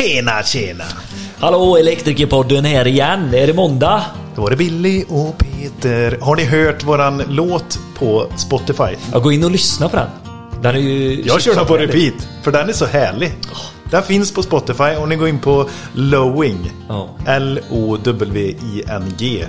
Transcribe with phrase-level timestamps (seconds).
[0.00, 0.84] Tjena, tjena!
[1.38, 3.34] Hallå Elektrikerpodden här igen.
[3.34, 4.04] Är det måndag?
[4.36, 6.18] Då är det Billy och Peter.
[6.20, 8.96] Har ni hört våran låt på Spotify?
[9.12, 10.08] Jag går in och lyssna på den.
[10.62, 11.22] Den är ju...
[11.22, 13.32] Jag kör den på repeat, för den är så härlig.
[13.90, 14.96] Den finns på Spotify.
[14.98, 17.08] Om ni går in på Lowing, Ja.
[17.26, 18.26] L-O-W-I-N-G,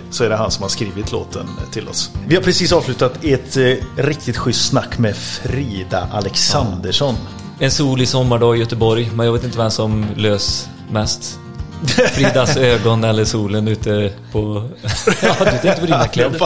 [0.10, 2.12] så är det han som har skrivit låten till oss.
[2.28, 7.16] Vi har precis avslutat ett eh, riktigt schysst snack med Frida Alexandersson.
[7.64, 11.40] En solig sommardag i Göteborg, men jag vet inte vem som lös mest.
[12.14, 14.70] Fridas ögon eller solen ute på...
[15.22, 16.40] Ja, du tänkte på dina kläder.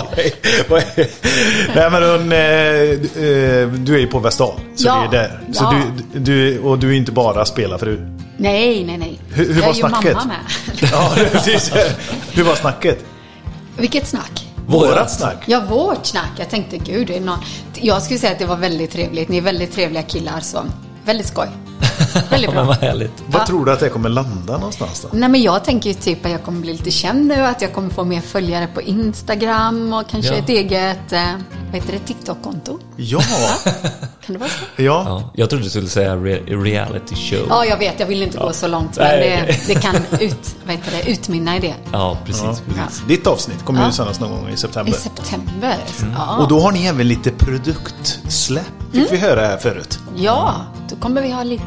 [1.75, 4.53] Nej men hon, eh, eh, du är ju på Västal.
[4.75, 5.39] Så Ja, det är där.
[5.53, 5.81] Så ja.
[6.13, 8.17] du, du, och du är inte bara spelarfru.
[8.37, 9.19] Nej, nej, nej.
[9.29, 10.15] Hur, hur jag var är ju snacket?
[10.15, 10.89] mamma med.
[10.91, 11.71] Ja, precis.
[12.31, 13.05] Hur var snacket?
[13.77, 14.47] Vilket snack?
[14.67, 15.43] Vårat snack.
[15.45, 16.31] Ja, vårt snack.
[16.37, 17.39] Jag tänkte, gud, det är någon...
[17.73, 19.29] Jag skulle säga att det var väldigt trevligt.
[19.29, 20.57] Ni är väldigt trevliga killar, så
[21.05, 21.47] väldigt skoj.
[22.29, 22.63] Väldigt bra.
[22.63, 23.11] vad härligt.
[23.27, 23.45] Vad Ja.
[23.45, 25.17] tror du att det kommer landa någonstans då?
[25.17, 27.73] Nej, men jag tänker ju typ att jag kommer bli lite känd nu, att jag
[27.73, 30.39] kommer få mer följare på Instagram och kanske Ja.
[30.39, 31.21] ett eget, eh,
[31.65, 32.79] vad heter det, TikTok-konto.
[32.95, 33.21] Ja,
[34.25, 34.81] Kan det vara så?
[34.81, 35.03] ja.
[35.05, 37.45] Ja, jag trodde du skulle säga re reality show.
[37.49, 40.75] Ja, jag vet, jag vill inte gå så långt, men det, det kan ut, vad
[40.75, 41.73] heter det, utmynna i det.
[41.91, 42.43] Ja, precis.
[42.43, 42.55] Ja.
[42.85, 43.03] precis.
[43.07, 44.93] Ditt avsnitt kommer ju sändas någon gång i I september.
[44.93, 45.77] september.
[45.99, 46.05] Ja.
[46.29, 46.39] Mm.
[46.41, 48.63] Och då har ni även lite produktsläpp.
[48.91, 49.07] Fick Mm.
[49.11, 49.99] vi höra här förut.
[50.15, 50.55] Ja,
[50.89, 51.63] då kommer vi ha lite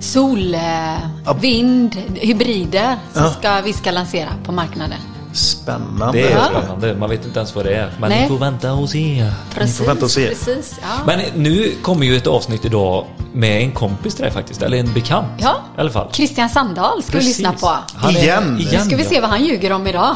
[0.00, 3.30] sol, eh, vind, hybrider som Ja.
[3.30, 4.98] ska, vi ska lansera på marknaden.
[5.32, 6.12] Spännande.
[6.18, 6.44] Det är Ja.
[6.60, 6.94] spännande.
[6.94, 7.92] Man vet inte ens vad det är.
[8.00, 8.22] Men Nej.
[8.22, 9.30] ni får vänta och se.
[9.54, 10.28] Precis, får vänta och se.
[10.28, 10.74] precis.
[10.82, 10.88] Ja.
[11.06, 14.62] Men nu kommer ju ett avsnitt idag med en kompis till dig faktiskt.
[14.62, 15.26] Eller en bekant.
[15.38, 15.54] ja.
[15.76, 16.08] I alla fall.
[16.12, 17.38] Christian Sandahl ska vi Precis.
[17.38, 17.74] lyssna på.
[17.94, 18.54] Han är- Igen.
[18.54, 19.08] Nu igen ska vi ja.
[19.08, 20.14] se vad han ljuger om idag.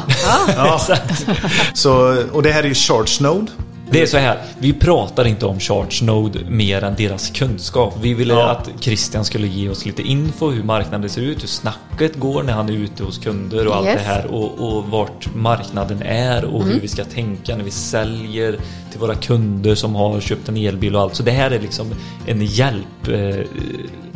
[0.57, 0.79] Ja.
[0.89, 0.97] Ja.
[1.75, 3.53] Så, och det här är ju Charge Node.
[3.91, 7.95] Det är så här, vi pratar inte om ChargeNode mer än deras kunskap.
[8.01, 8.49] Vi ville Ja.
[8.51, 12.53] att Christian skulle ge oss lite info hur marknaden ser ut, hur snacket går när
[12.53, 13.97] han är ute hos kunder och allt Yes.
[13.97, 18.59] det här och, och vart marknaden är och hur vi ska tänka när vi säljer
[18.91, 21.15] till våra kunder som har köpt en elbil och allt.
[21.17, 21.95] Så det här är liksom
[22.27, 23.41] en hjälp, eh,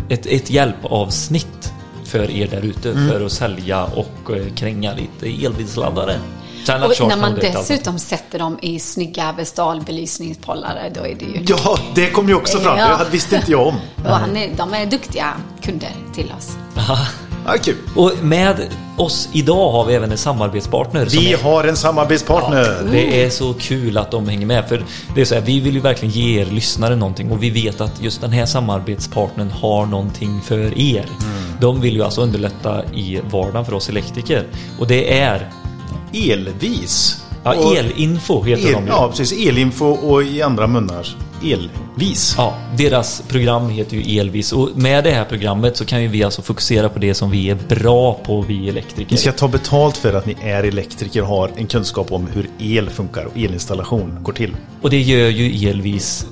[0.09, 1.73] ett, ett hjälpavsnitt
[2.05, 6.15] för er där ute för att sälja och eh, kränga lite elbilsladdare.
[6.69, 11.45] Och när man dessutom sätter dem i snygga Vestal-belysningspollare, då är det ju...
[11.47, 12.79] Ja, det kom ju också fram.
[12.79, 13.01] Ja.
[13.05, 13.75] Det visste inte jag om.
[14.05, 15.33] Och han är, de är duktiga
[15.63, 16.57] kunder till oss.
[17.47, 17.77] Ja, kul.
[17.97, 21.07] Och med oss idag har vi även en samarbetspartner.
[21.07, 22.89] Vi är, har en samarbetspartner.
[22.93, 24.69] det är så kul att de hänger med.
[24.69, 24.85] För
[25.15, 27.81] det är så här, vi vill ju verkligen ge er lyssnare någonting och vi vet
[27.81, 31.05] att just den här samarbetspartnern har någonting för er.
[31.61, 34.47] De vill ju alltså underlätta i vardagen för oss elektriker.
[34.79, 35.51] Och det är
[36.13, 37.25] Elvis.
[37.45, 38.89] ja, Elinfo heter El, de ju.
[38.89, 39.47] ja, precis.
[39.49, 41.07] Elinfo och i andra munnar
[41.43, 42.35] Elvis.
[42.39, 46.25] Ja, deras program heter ju Elvis och med det här programmet så kan ju vi
[46.25, 49.13] alltså fokusera på det som vi är bra på, vi elektriker.
[49.13, 52.51] Ni ska ta betalt för att ni är elektriker och har en kunskap om hur
[52.59, 54.57] el funkar och elinstallation går till.
[54.83, 56.27] Och det gör ju Elvis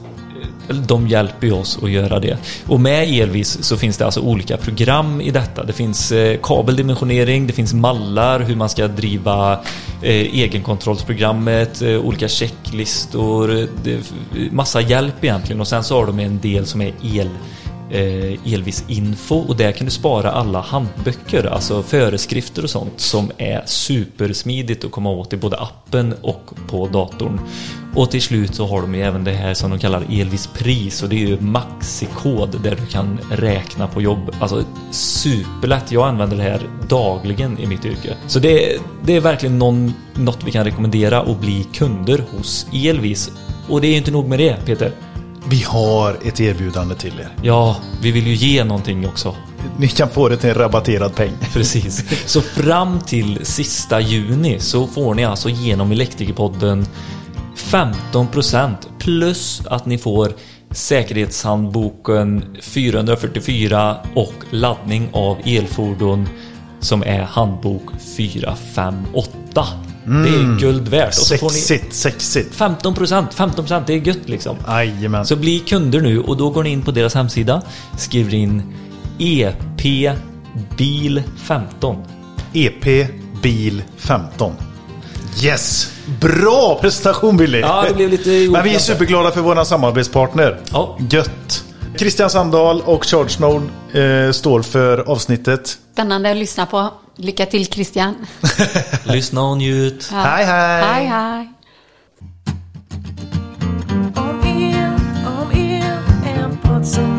[0.74, 2.38] de hjälper ju oss att göra det.
[2.66, 5.64] Och med Elvis så finns det alltså olika program i detta.
[5.64, 9.52] Det finns eh, kabeldimensionering, det finns mallar, hur man ska driva
[10.02, 13.68] eh, egenkontrollsprogrammet, eh, olika checklistor,
[14.50, 15.60] massa hjälp egentligen.
[15.60, 17.28] Och sen så har de en del som är el
[18.44, 23.62] Elvis Info och där kan du spara alla handböcker, alltså föreskrifter och sånt som är
[23.66, 27.40] supersmidigt att komma åt i både appen och på datorn.
[27.98, 31.02] Och till slut så har de ju även det här som de kallar Elvis pris
[31.02, 34.34] och det är ju maxikod där du kan räkna på jobb.
[34.40, 35.92] Alltså superlätt.
[35.92, 38.16] Jag använder det här dagligen i mitt yrke.
[38.26, 43.30] Så det, det är verkligen någon, något vi kan rekommendera att bli kunder hos Elvis.
[43.68, 44.92] Och det är ju inte nog med det Peter.
[45.48, 47.28] Vi har ett erbjudande till er.
[47.42, 49.34] Ja, vi vill ju ge någonting också.
[49.78, 51.32] Ni kan få det till en rabatterad peng.
[51.52, 52.04] Precis.
[52.26, 56.86] Så fram till sista juni så får ni alltså genom Elektrikerpodden
[57.58, 60.32] 15% plus att ni får
[60.70, 66.28] säkerhetshandboken 444 och laddning av elfordon
[66.80, 67.82] som är handbok
[68.16, 69.66] 458.
[70.04, 71.08] Det är guld värt.
[71.08, 72.58] Och så får ni Sexigt, sexigt.
[72.58, 74.56] 15%, 15% det är gött liksom.
[74.68, 75.26] Jajamän.
[75.26, 77.62] Så bli kunder nu och då går ni in på deras hemsida,
[77.96, 78.62] skriver in
[79.18, 80.16] EP
[80.76, 81.96] bil 15.
[82.52, 83.08] EP
[83.42, 84.52] Bil 15.
[85.42, 85.92] Yes!
[86.20, 87.60] Bra presentation Billy!
[87.60, 90.60] Ja, det blev lite Men vi är superglada för våran samarbetspartner.
[90.72, 90.98] Ja.
[91.10, 91.64] Gött!
[91.96, 93.66] Christian Sandahl och Charge Node
[94.26, 95.78] eh, står för avsnittet.
[95.92, 96.92] Spännande att lyssna på.
[97.16, 98.14] Lycka till Christian.
[99.04, 100.08] Lyssna och njut.
[100.12, 100.18] Ja.
[100.18, 100.82] Hej, hej.
[100.82, 101.52] Hej, hej.
[104.16, 104.92] Om el,
[105.26, 105.82] om el,
[106.24, 107.17] en podd som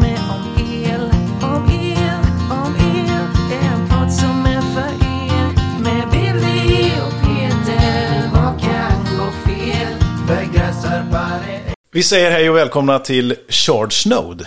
[11.91, 14.45] Vi säger hej och välkomna till Charge Node.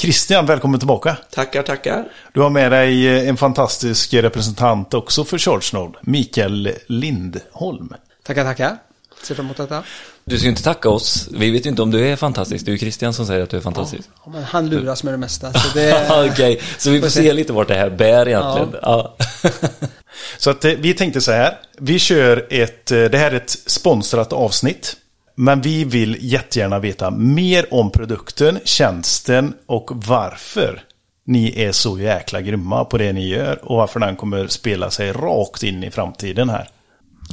[0.00, 1.16] Christian, välkommen tillbaka.
[1.30, 2.04] Tackar, tackar.
[2.32, 7.94] Du har med dig eh, en fantastisk representant också för Charge Node, Mikael Lindholm.
[8.22, 8.76] Tackar, tackar.
[9.22, 9.82] Ser fram emot detta.
[10.24, 11.28] Du ska inte tacka oss.
[11.32, 12.64] Vi vet ju inte om du är fantastisk.
[12.64, 14.08] Det är ju Christian som säger att du är fantastisk.
[14.24, 15.52] Ja, men han luras med det mesta.
[15.52, 16.26] Så det...
[16.32, 18.74] Okej, så vi får se lite vart det här bär egentligen.
[18.82, 19.16] Ja.
[20.38, 21.58] Så att eh, vi tänkte så här.
[21.78, 24.96] Vi kör ett, eh, det här är ett sponsrat avsnitt.
[25.34, 30.82] Men vi vill jättegärna veta mer om produkten, tjänsten och varför
[31.26, 35.12] ni är så jäkla grymma på det ni gör och varför den kommer spela sig
[35.12, 36.68] rakt in i framtiden här.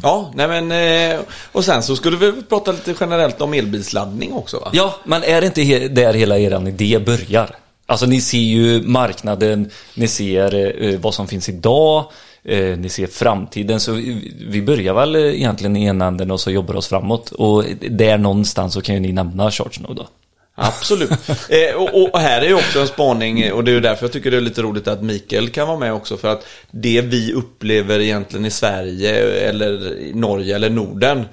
[0.03, 1.19] Ja, nej men eh,
[1.51, 4.69] och sen så skulle vi prata lite generellt om elbilsladdning också va?
[4.74, 7.56] ja, men är det inte där hela er idé börjar?
[7.86, 12.06] Alltså ni ser ju marknaden, ni ser eh, vad som finns idag,
[12.43, 13.79] eh, ni ser framtiden.
[13.79, 17.31] Så vi vi börjar väl eh, egentligen i ena änden och så jobbar oss framåt.
[17.31, 20.07] Och där någonstans så kan ju ni nämna ChargeNode då.
[20.55, 21.11] Absolut.
[21.49, 24.13] eh, och, och här är ju också en spaning och det är ju därför jag
[24.13, 27.33] tycker det är lite roligt att Mikael kan vara med också för att det vi
[27.33, 29.15] upplever egentligen i Sverige
[29.49, 31.25] eller i Norge eller Norden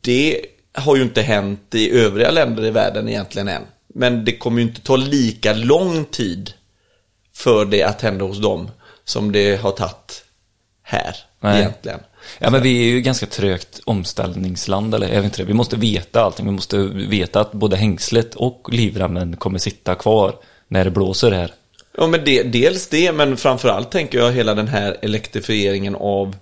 [0.00, 0.40] det
[0.74, 3.62] har ju inte hänt i övriga länder i världen egentligen än.
[3.94, 6.52] Men det kommer ju inte ta lika lång tid
[7.34, 8.70] för det att hända hos dem
[9.04, 10.21] som det har tagit
[10.82, 11.60] här Nej.
[11.60, 12.00] egentligen.
[12.38, 15.44] Ja men vi är ju ganska trögt omställningsland eller är vi inte det?
[15.44, 16.46] Vi måste veta allting.
[16.46, 20.34] Vi måste veta att både hängslet och livremmen kommer sitta kvar
[20.68, 21.52] när det blåser här.
[21.96, 26.36] Ja, men det, dels det, men framförallt tänker jag hela den här elektrifieringen av,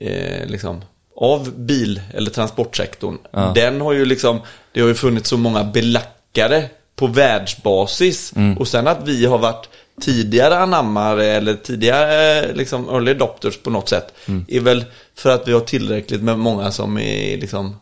[0.00, 0.82] eh, liksom,
[1.16, 3.18] av bil eller transportsektorn.
[3.54, 4.40] Den har ju liksom,
[4.72, 6.64] det har ju funnits så många belackare
[6.96, 8.32] på världsbasis.
[8.58, 9.68] Och sen att vi har varit
[10.00, 14.14] tidigare anammare eller tidigare eh, liksom early adopters på något sätt.
[14.48, 14.84] Är väl
[15.14, 17.76] för att vi har tillräckligt med många som är liksom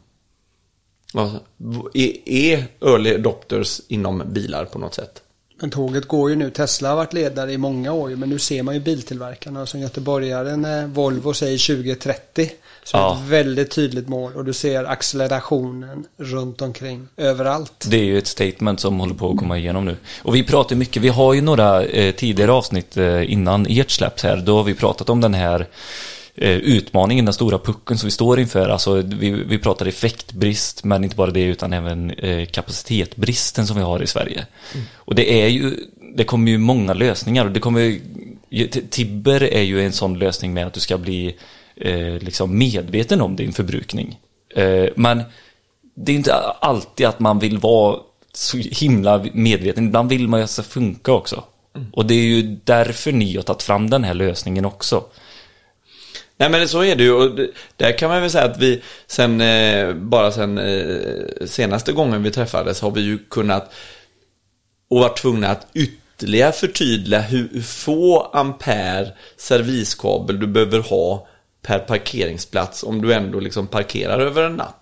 [2.34, 5.22] är early adopters inom bilar på något sätt.
[5.60, 6.50] Men tåget går ju nu.
[6.50, 10.64] Tesla har varit ledare i många år men nu ser man ju biltillverkarna som göteborgaren
[10.64, 12.50] eh, Volvo säger 2030.
[12.84, 13.14] Så Ja.
[13.22, 17.86] ett väldigt tydligt mål och du ser accelerationen runt omkring överallt.
[17.90, 19.96] Det är ju ett statement som håller på att komma igenom nu.
[20.22, 24.22] Och vi pratar mycket, vi har ju några eh, tidigare avsnitt eh, innan ert släpps
[24.22, 25.66] här, då har vi pratat om den här
[26.36, 28.68] utmaningen, den stora pucken som vi står inför.
[28.68, 33.82] Alltså vi, vi pratar effektbrist, men inte bara det utan även eh, kapacitetsbristen som vi
[33.82, 34.46] har i Sverige.
[34.94, 35.76] Och det är ju,
[36.16, 37.98] det kommer ju många lösningar och det kommer
[38.90, 41.36] Tibber är ju en sån lösning med att du ska bli
[41.76, 44.18] eh, liksom medveten om din förbrukning.
[44.54, 45.22] Eh, men
[45.94, 47.98] det är inte alltid att man vill vara
[48.32, 49.86] så himla medveten.
[49.86, 51.44] Ibland vill man ju att det ska funka också.
[51.92, 55.04] Och det är ju därför ni har tagit fram den här lösningen också.
[56.36, 58.82] Nej men så är det ju och det- där kan man väl säga att vi
[59.06, 63.72] sen, eh, bara sen eh, senaste gången vi träffades har vi ju kunnat
[64.90, 71.26] och varit tvungna att ytterligare förtydliga hur, hur få ampere serviskabel du behöver ha
[71.62, 74.80] per parkeringsplats om du ändå liksom parkerar över en natt.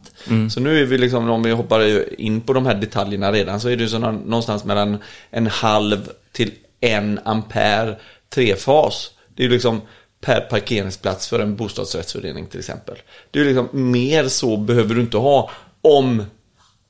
[0.50, 3.68] Så nu är vi liksom, om vi hoppar in på de här detaljerna redan så
[3.68, 4.98] är det ju så någonstans mellan
[5.30, 7.96] en halv till en ampere
[8.34, 9.10] trefas.
[9.36, 9.80] Det är ju liksom
[10.22, 12.96] per parkeringsplats för en bostadsrättsförening till exempel.
[13.30, 15.50] Det är liksom mer så behöver du inte ha
[15.82, 16.24] om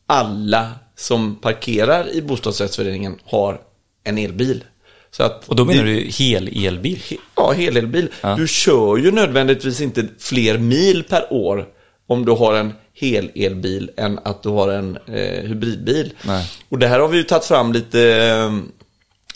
[0.07, 3.61] alla som parkerar i bostadsrättsföreningen har
[4.05, 4.65] en elbil.
[5.11, 7.03] Så att Och då menar du hel elbil?
[7.37, 8.09] Ja, helelbil.
[8.37, 11.69] Du kör ju nödvändigtvis inte fler mil per år
[12.07, 16.13] om du har en helelbil än att du har en eh, hybridbil.
[16.23, 16.51] Nej.
[16.69, 18.59] Och det här har vi ju tagit fram lite eh,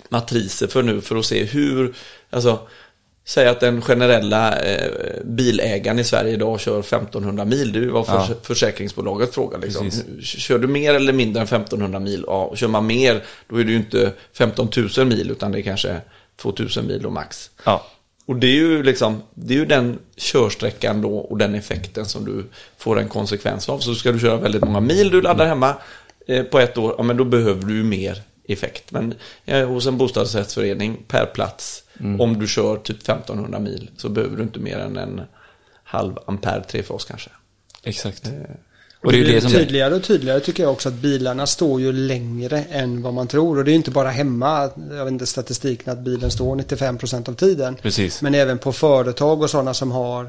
[0.09, 1.95] matriser för nu för att se hur,
[2.31, 2.59] alltså
[3.29, 4.91] Säg att den generella eh,
[5.25, 7.73] bilägaren i Sverige idag kör 1500 mil.
[7.73, 9.59] Det ju vad förs- försäkringsbolaget frågar.
[9.59, 9.91] Liksom.
[10.23, 12.25] Kör du mer eller mindre än 1500 mil?
[12.27, 15.63] Ja, kör man mer då är det ju inte 15 000 mil utan det är
[15.63, 16.01] kanske
[16.37, 17.51] 2000 mil och max.
[17.65, 17.87] Ja.
[18.27, 22.25] Och det är ju liksom, det är ju den körsträckan då och den effekten som
[22.25, 22.45] du
[22.79, 23.79] får en konsekvens av.
[23.79, 25.75] Så ska du köra väldigt många mil du laddar hemma
[26.27, 28.91] eh, på ett år, ja men då behöver du mer effekt.
[28.93, 29.15] Men
[29.45, 31.83] eh, hos en bostadsrättsförening per plats,
[32.21, 35.21] om du kör typ 1500 mil, så behöver du inte mer än en
[35.85, 37.31] halv ampere trefas kanske.
[37.83, 38.27] Exakt.
[38.27, 38.33] Eh,
[39.01, 39.59] Och det det som är...
[39.59, 43.59] tydligare och tydligare tycker jag också att bilarna står ju längre än vad man tror.
[43.59, 47.29] Och det är ju inte bara hemma, jag vet inte statistiken att bilen står 95%
[47.29, 47.77] av tiden.
[47.83, 48.23] Precis.
[48.23, 50.25] Men även på företag och sådana som har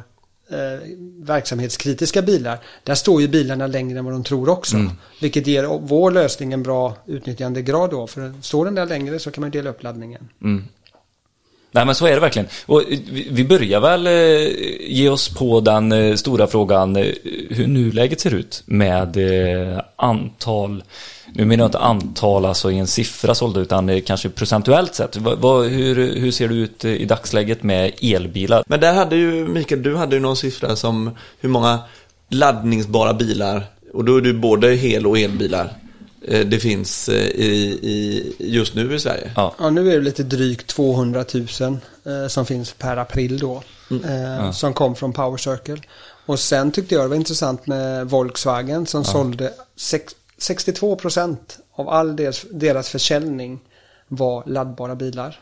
[0.50, 0.79] eh,
[1.19, 2.59] verksamhetskritiska bilar.
[2.83, 4.75] Där står ju bilarna längre än vad de tror också.
[4.75, 4.91] Mm.
[5.21, 8.07] Vilket ger vår lösning en bra utnyttjandegrad då.
[8.07, 10.29] För står den där längre så kan man dela upp laddningen.
[10.39, 10.62] Nej
[11.77, 12.48] Nej men så är det verkligen.
[12.65, 14.13] Och eh, vi börjar väl eh,
[14.88, 16.96] ge oss på den eh, stora frågan
[17.50, 19.17] hur nuläget ser ut med
[19.96, 20.84] antal,
[21.34, 25.15] nu menar jag inte antal alltså i en siffra sålda utan kanske procentuellt sett.
[25.15, 28.63] Hur, hur ser det ut i dagsläget med elbilar?
[28.67, 31.79] Men där hade ju, Mikael, du hade ju någon siffra som hur många
[32.29, 35.69] laddningsbara bilar, och då är det ju både hel och elbilar,
[36.21, 39.31] det finns eh, i, i, just nu i Sverige.
[39.36, 39.53] Ja.
[39.59, 41.47] Ja, nu är det lite drygt 200 000
[42.05, 43.63] eh, som finns per april då.
[44.05, 45.81] Eh, Som kom från Power Circle.
[46.25, 51.89] Och sen tyckte jag det var intressant med Volkswagen som sålde sex, 62 procent av
[51.89, 53.59] all deras, deras försäljning
[54.07, 55.39] var laddbara bilar.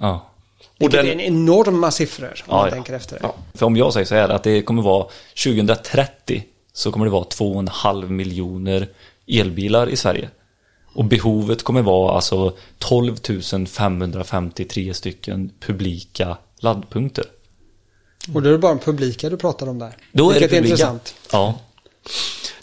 [0.00, 0.30] Ja.
[0.78, 2.70] Vilket den- är en enorma siffror om Ja, man ja.
[2.70, 3.18] tänker efter.
[3.22, 3.34] Ja.
[3.54, 5.06] För om jag säger så här att det kommer vara
[5.44, 8.88] 2030 så kommer det vara 2,5 miljoner
[9.28, 10.28] elbilar i Sverige.
[10.94, 13.16] Och behovet kommer vara alltså 12
[13.66, 17.24] 553 stycken publika laddpunkter.
[18.34, 19.96] Och då är det bara en publika du pratar om där.
[20.12, 20.72] Då är det Vilket är publika.
[20.74, 21.14] intressant.
[21.32, 21.58] Ja.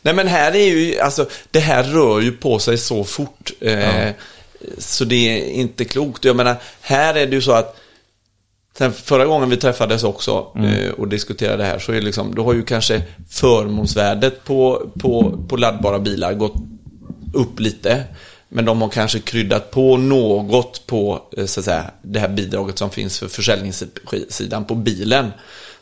[0.02, 3.52] Nej men här är ju, alltså det här rör ju på sig så fort.
[3.62, 4.10] Eh,
[4.78, 6.26] Så det är inte klokt.
[6.26, 7.78] Jag menar, här är det ju så att
[8.78, 12.36] Sen förra gången vi träffades också eh, och diskuterade det här så är det liksom,
[12.36, 16.56] då har ju kanske förmånsvärdet på, på, på laddbara bilar gått
[17.34, 18.04] upp lite.
[18.50, 22.78] Men de har kanske kryddat på något på eh, så att säga, det här bidraget
[22.78, 25.32] som finns för försäljningssidan på bilen.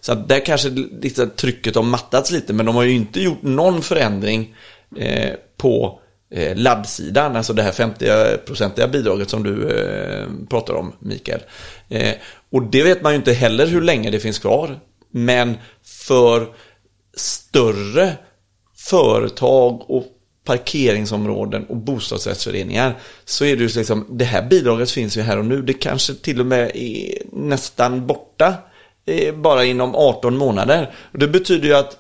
[0.02, 0.70] Så att där kanske
[1.02, 4.56] liksom, trycket har mattats lite men de har ju inte gjort någon förändring
[4.98, 6.00] eh, på
[6.36, 11.40] Eh, laddsidan, alltså det här 50-procentiga bidraget som du eh, pratar om Mikael.
[11.90, 12.14] Eh,
[12.52, 14.80] och det vet man ju inte heller hur länge det finns kvar.
[15.12, 16.48] Men för
[17.16, 18.14] större
[18.78, 20.06] företag och
[20.46, 25.46] parkeringsområden och bostadsrättsföreningar så är det ju liksom, det här bidraget finns ju här och
[25.46, 25.62] nu.
[25.62, 28.54] Det kanske till och med är nästan borta
[29.36, 30.92] bara inom 18 månader.
[31.12, 31.98] Och det betyder ju att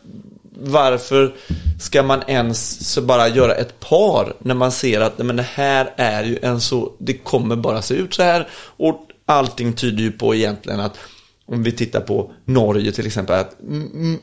[0.59, 1.35] varför
[1.79, 5.93] ska man ens så bara göra ett par när man ser att men det här
[5.95, 10.11] är ju en så, det kommer bara se ut så här och allting tyder ju
[10.11, 10.97] på egentligen att
[11.45, 13.57] om vi tittar på Norge till exempel att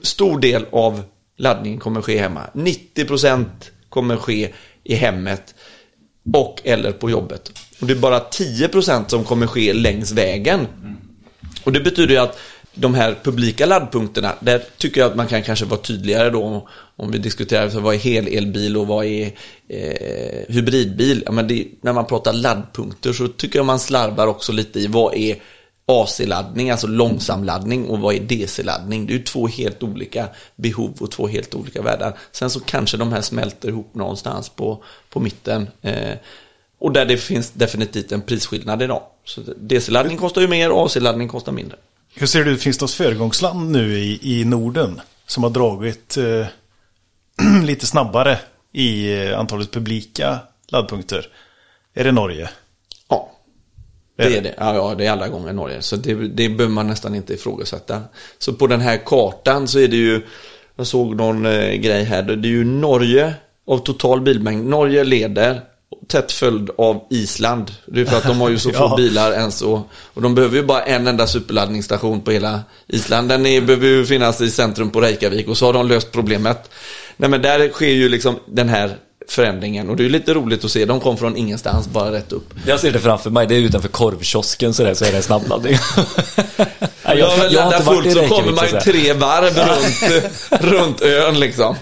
[0.03, 1.03] stor del av
[1.37, 2.41] laddningen kommer ske hemma.
[2.53, 3.45] 90%
[3.89, 4.53] kommer ske
[4.85, 5.55] i hemmet
[6.33, 7.53] och eller på jobbet.
[7.81, 10.67] Och det är bara 10% som kommer ske längs vägen.
[11.65, 12.39] Och det betyder ju att
[12.75, 17.11] de här publika laddpunkterna, där tycker jag att man kan kanske vara tydligare då om
[17.11, 19.33] vi diskuterar så vad är helelbil och vad är
[19.69, 21.23] eh, hybridbil.
[21.27, 24.87] Ja, men det, när man pratar laddpunkter så tycker jag man slarvar också lite i
[24.87, 25.37] vad är
[25.87, 29.07] AC-laddning, alltså långsamladdning och vad är DC-laddning.
[29.07, 32.19] Det är ju två helt olika behov och två helt olika världar.
[32.33, 35.69] Sen så kanske de här smälter ihop någonstans på, på mitten.
[35.83, 36.15] Eh,
[36.79, 39.03] och där det finns definitivt en prisskillnad idag.
[39.25, 41.77] Så DC-laddning kostar ju mer och AC-laddning kostar mindre.
[42.15, 42.63] Hur ser det ut?
[42.63, 46.47] Finns det något föregångsland nu i, i Norden som har dragit eh,
[47.65, 48.39] lite snabbare
[48.73, 50.39] i eh, antalet publika
[50.69, 51.27] laddpunkter?
[51.95, 52.51] Är det Norge?
[53.09, 53.31] Ja,
[54.17, 54.37] det?
[54.37, 54.55] är det.
[54.59, 55.83] Ja, ja, det är alla gånger Norge.
[55.83, 58.03] Så det, det behöver man nästan inte ifrågasätta.
[58.39, 60.23] Så på den här kartan så är det ju,
[60.77, 63.35] jag såg någon eh, grej här, det är ju Norge
[63.67, 64.67] av total bilmängd.
[64.67, 65.61] Norge leder,
[66.09, 67.71] tätt följd av Island.
[67.87, 68.97] Det är för att de har ju så få Ja.
[68.97, 73.29] bilar ens och, och de behöver ju bara en enda superladdningsstation på hela Island.
[73.29, 76.71] Den är, behöver ju finnas i centrum på Reykjavik och så har de löst problemet.
[77.17, 78.97] Nej men där sker ju liksom den här
[79.31, 80.85] förändringen och det är lite roligt att se.
[80.85, 82.55] De kom från ingenstans, bara rätt upp.
[82.67, 85.23] Jag ser det framför mig, det är utanför korvkiosken så, där, så är det en
[85.23, 85.75] snabbladdning.
[87.05, 90.73] Jag, jag, jag har inte varit i fullt så kommer man ju tre varv runt,
[90.73, 91.77] runt ön liksom.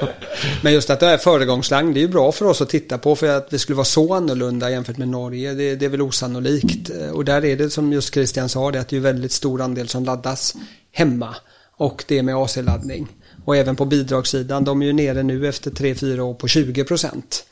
[0.62, 3.16] Men just att det är föregångsland, det är ju bra för oss att titta på
[3.16, 6.90] för att vi skulle vara så annorlunda jämfört med Norge, det, det är väl osannolikt.
[7.12, 9.88] Och där är det som just Christian sa, det att det är väldigt stor andel
[9.88, 10.54] som laddas
[10.92, 11.34] hemma.
[11.76, 13.08] Och det med AC-laddning.
[13.48, 17.44] Och även på bidragssidan, de är ju nere nu efter 3-4 år på 20 procent.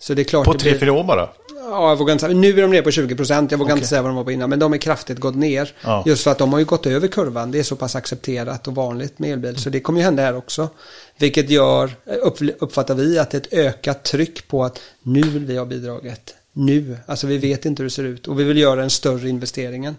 [0.00, 1.28] Så det är klart På det blir- 3-4 år bara?
[1.70, 2.34] Ja, jag vågar inte säga.
[2.38, 3.50] Nu är de nere på 20 procent.
[3.50, 4.50] Jag vågar inte säga vad de var på innan.
[4.50, 5.72] Men de är kraftigt gått ner.
[5.84, 6.02] Ja.
[6.06, 7.50] Just för att de har ju gått över kurvan.
[7.50, 9.56] Det är så pass accepterat och vanligt med elbil.
[9.56, 10.68] Så det kommer ju hända här också.
[11.18, 11.90] Vilket gör,
[12.22, 15.64] upp, uppfattar vi, att det är ett ökat tryck på att nu vill vi ha
[15.64, 16.34] bidraget.
[16.52, 16.96] Nu.
[17.06, 18.26] Alltså vi vet inte hur det ser ut.
[18.28, 19.96] Och vi vill göra den större investeringen.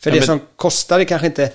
[0.00, 1.50] För Ja, det men- som kostar är kanske inte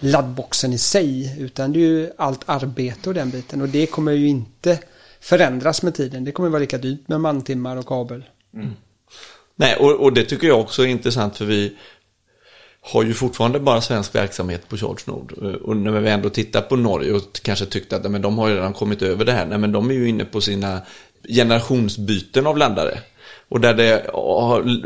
[0.00, 1.36] laddboxen i sig.
[1.38, 3.60] Utan det är ju allt arbete och den biten.
[3.60, 4.78] Och det kommer ju inte
[5.20, 6.24] förändras med tiden.
[6.24, 8.24] Det kommer vara lika dyrt med mantimmar och kabel.
[8.54, 8.70] Mm.
[9.56, 11.76] Nej, och, och det tycker jag också är intressant för vi
[12.80, 15.34] har ju fortfarande bara svensk verksamhet på Charge Nord.
[15.42, 18.48] Eh, och när vi ändå tittar på Norge och kanske tyckte att men de har
[18.48, 19.46] ju redan kommit över det här.
[19.46, 20.80] Nej, men de är ju inne på sina
[21.28, 22.98] generationsbyten av laddare
[23.50, 24.10] och där det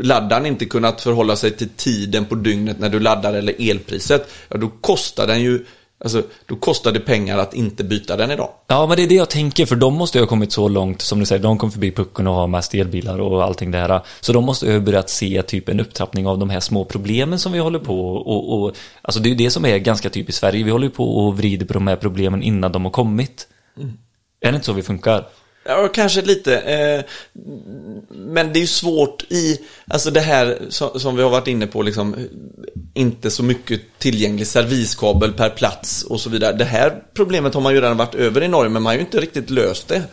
[0.03, 4.57] laddaren inte kunnat förhålla sig till tiden på dygnet när du laddar eller elpriset, ja
[4.57, 5.65] då kostar den ju
[5.99, 8.49] Alltså, då kostar det pengar att inte byta den idag.
[8.67, 11.01] Ja, men det är det jag tänker, för de måste ju ha kommit så långt,
[11.01, 14.01] som du säger, de kom förbi pucken och har mest elbilar och allting det här.
[14.21, 17.39] Så de måste ju ha börjat se typ en upptrappning av de här små problemen
[17.39, 20.39] som vi håller på och, och alltså det är ju det som är ganska typiskt
[20.39, 20.63] Sverige.
[20.63, 23.47] Vi håller ju på och vrider på de här problemen innan de har kommit.
[23.77, 23.93] Mm.
[24.41, 25.25] Är det inte så vi funkar?
[25.67, 26.59] Ja, kanske lite.
[26.59, 27.03] Eh,
[28.09, 30.57] men det är ju svårt i, alltså det här
[30.99, 32.15] som vi har varit inne på, liksom,
[32.93, 36.53] inte så mycket tillgänglig serviskabel per plats och så vidare.
[36.53, 38.99] Det här problemet har man ju redan varit över i Norge, men man har ju
[38.99, 40.03] inte riktigt löst det.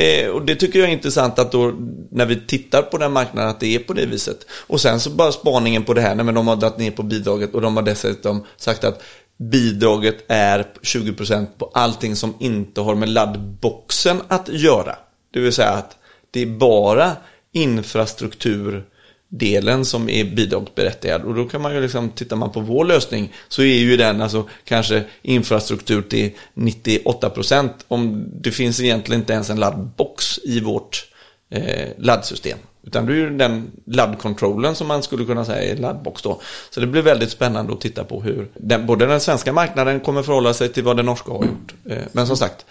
[0.00, 1.74] Eh, och det tycker jag är intressant att då
[2.10, 4.46] när vi tittar på den marknaden att det är på det viset.
[4.50, 7.02] Och sen så bara spaningen på det här, nej, men de har dragit ner på
[7.02, 9.02] bidraget och de har dessutom sagt att
[9.36, 14.96] bidraget är 20% på allting som inte har med laddboxen att göra.
[15.32, 15.96] Det vill säga att
[16.30, 17.12] det är bara
[17.52, 21.22] infrastrukturdelen som är bidragsberättigad.
[21.22, 24.22] Och då kan man ju liksom, tittar man på vår lösning så är ju den
[24.22, 31.06] alltså kanske infrastruktur till 98% om det finns egentligen inte ens en laddbox i vårt
[31.50, 32.58] eh, laddsystem.
[32.86, 36.40] Utan det är ju den laddkontrollen som man skulle kunna säga är laddbox då.
[36.70, 40.22] Så det blir väldigt spännande att titta på hur den, både den svenska marknaden kommer
[40.22, 41.74] förhålla sig till vad den norska har gjort.
[41.88, 42.66] Eh, men som sagt,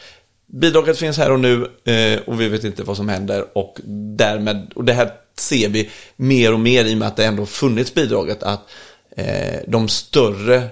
[0.47, 3.77] bidraget finns här och nu eh, och vi vet inte vad som händer och
[4.17, 7.45] därmed, och det här ser vi mer och mer i och med att det ändå
[7.45, 8.69] funnits bidraget att
[9.17, 10.67] eh, de större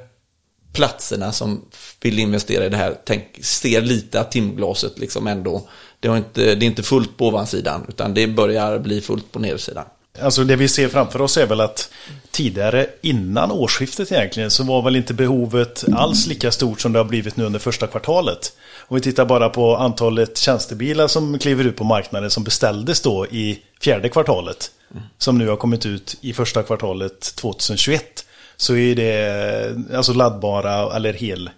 [0.73, 1.65] platserna som
[2.01, 5.67] vill investera i det här tänk, ser lite att timglaset liksom ändå
[6.03, 9.39] det, har inte, det är inte fullt på ovansidan utan det börjar bli fullt på
[9.39, 9.85] nedsidan.
[10.21, 11.89] Alltså det vi ser framför oss är väl att
[12.31, 17.05] tidigare innan årsskiftet egentligen så var väl inte behovet alls lika stort som det har
[17.05, 18.53] blivit nu under första kvartalet.
[18.87, 23.27] Om vi tittar bara på antalet tjänstebilar som kliver ut på marknaden som beställdes då
[23.27, 24.71] i fjärde kvartalet.
[25.17, 28.25] Som nu har kommit ut i första kvartalet 2021.
[28.57, 31.49] Så är det alltså laddbara eller hel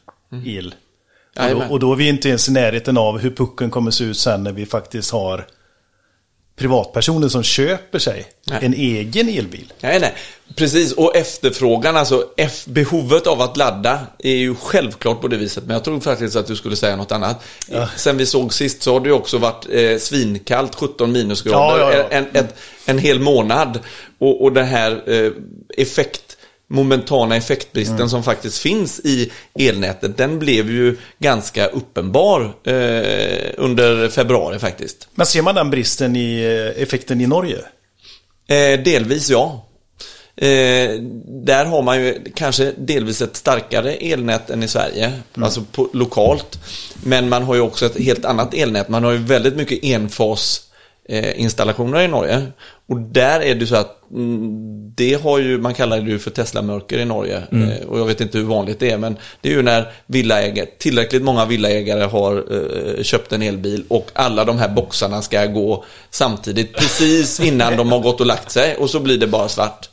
[0.45, 0.75] el
[1.39, 4.03] och då, och då, är vi inte ens i närheten av hur pucken kommer se
[4.03, 5.47] ut sen när vi faktiskt har
[6.55, 8.59] privatpersoner som köper sig nej.
[8.61, 9.73] en egen elbil.
[9.81, 10.13] Nej, nej.
[10.55, 12.29] Precis, och efterfrågan, alltså
[12.65, 15.63] behovet av att ladda är ju självklart på det viset.
[15.63, 17.43] Men jag tror faktiskt att du skulle säga något annat.
[17.67, 17.89] Ja.
[17.95, 22.07] Sen vi såg sist så har det ju också varit eh, svinkallt, 17 minusgrader, ja,
[22.09, 22.47] en, en,
[22.85, 23.79] en, hel månad.
[24.17, 25.31] Och, och den här eh,
[25.77, 26.34] effekt
[26.67, 28.09] momentana effektbristen mm.
[28.09, 35.07] som faktiskt finns i elnätet, den blev ju ganska uppenbar eh, under februari faktiskt.
[35.15, 37.57] Men ser man den bristen i eh, effekten i Norge?
[38.47, 39.65] Eh, delvis ja.
[40.37, 45.43] Eh, där har man ju kanske delvis ett starkare elnät än i Sverige, mm.
[45.43, 46.59] alltså på, lokalt.
[47.03, 48.89] Men man har ju också ett helt annat elnät.
[48.89, 50.64] Man har ju väldigt mycket enfas
[51.35, 52.45] installationer i Norge.
[52.87, 56.31] Och där är det så att mm, det har ju, man kallar det ju för
[56.31, 57.41] Tesla-mörker i Norge.
[57.51, 57.69] Mm.
[57.69, 60.67] Eh, och jag vet inte hur vanligt det är, men det är ju när villaägare,
[60.79, 65.83] tillräckligt många villaägare har eh, köpt en elbil och alla de här boxarna ska gå
[66.09, 69.89] samtidigt precis innan de har gått och lagt sig och så blir det bara svart.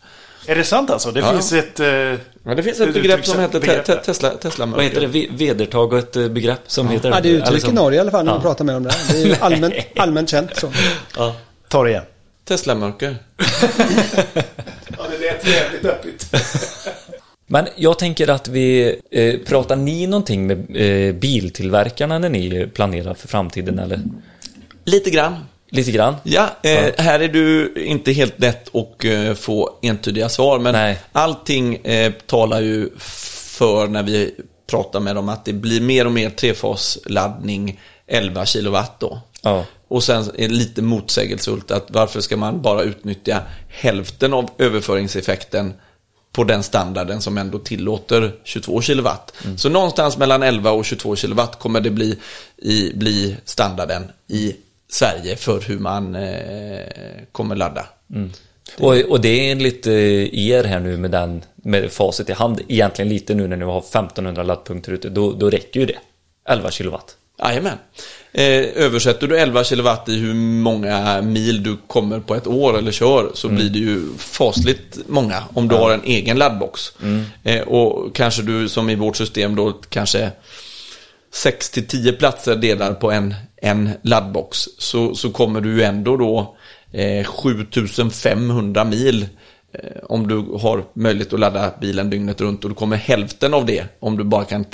[0.46, 1.10] Är det sant alltså?
[1.10, 1.32] Det ja.
[1.32, 1.80] finns ett...
[1.80, 3.84] Eh, ja, det finns ett begrepp som heter begrepp.
[3.84, 5.26] te Tesla, Tesla Vad heter det?
[5.30, 6.92] Vedertaget eh, begrepp som ja.
[6.92, 7.10] heter...
[7.10, 8.34] Ja, det är uttryck i Norge i alla fall när ja.
[8.34, 8.94] man pratar med dem där.
[9.08, 10.72] Det är ju allmänt, allmänt känt så.
[11.16, 11.36] Ja.
[11.68, 12.04] Ta det igen.
[12.44, 13.16] Tesla-mörker.
[14.98, 16.34] ja, det lät jävligt öppigt.
[17.46, 23.14] Men jag tänker att vi, eh, pratar ni någonting med eh, biltillverkarna när ni planerar
[23.14, 24.00] för framtiden eller?
[24.84, 25.36] Lite grann.
[25.74, 26.16] Lite grann?
[26.22, 26.92] Ja, eh, ja.
[26.98, 30.58] här är du inte helt lätt att eh, få entydiga svar.
[30.58, 30.98] Men Nej.
[31.12, 34.34] allting eh, talar ju för när vi
[34.70, 39.20] pratar med dem att det blir mer och mer trefasladdning 11 kilowatt då.
[39.42, 39.64] Ja.
[39.88, 45.74] Och sen är det lite motsägelsefullt att varför ska man bara utnyttja hälften av överföringseffekten
[46.32, 49.32] på den standarden som ändå tillåter 22 kilowatt.
[49.44, 49.58] Mm.
[49.58, 52.18] Så någonstans mellan 11 och 22 kilowatt kommer det bli,
[52.56, 54.56] i, bli standarden i
[54.92, 56.80] Sverige för hur man eh,
[57.32, 57.86] kommer ladda.
[58.14, 58.30] Mm.
[58.78, 59.94] Och, och, det är enligt eh,
[60.34, 63.78] er här nu med, den, med facit i hand, egentligen lite nu när ni har
[63.78, 65.98] 1500 laddpunkter ute, då, då räcker ju det.
[66.48, 67.16] 11 kilowatt.
[67.38, 67.78] Jajamän.
[68.32, 72.92] Eh, översätter du 11 kilowatt i hur många mil du kommer på ett år eller
[72.92, 73.56] kör så mm.
[73.56, 75.80] blir det ju fasligt många om du ja.
[75.80, 76.92] har en egen laddbox.
[77.02, 77.24] Mm.
[77.42, 80.30] Eh, och kanske du som i vårt system då kanske
[81.32, 86.56] 6 till 10 platser delar på en, en laddbox så, så kommer du ändå då
[86.92, 89.22] eh, 7500 mil
[89.72, 93.66] eh, om du har möjlighet att ladda bilen dygnet runt och du kommer hälften av
[93.66, 94.64] det om du bara kan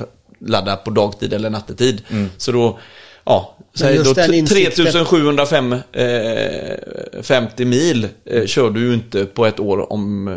[0.40, 2.02] ladda på dagtid eller nattetid.
[2.10, 2.30] Mm.
[2.36, 2.78] Så då
[3.24, 5.04] ja, säg då den t- insikten-
[5.94, 10.34] 3750 mil eh, kör du ju inte på ett år om eh,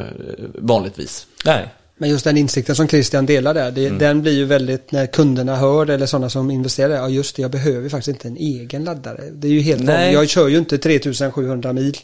[0.55, 1.27] vanligtvis.
[1.45, 1.67] Nej.
[2.01, 3.97] Men just den insikten som Christian delar där, Mm.
[3.97, 7.41] det, den blir ju väldigt när kunderna hör eller sådana som investerar, ja just det,
[7.41, 9.21] jag behöver faktiskt inte en egen laddare.
[9.33, 9.95] Det är ju helt Nej.
[9.95, 10.13] vanligt.
[10.13, 11.97] Jag kör ju inte 3700 mil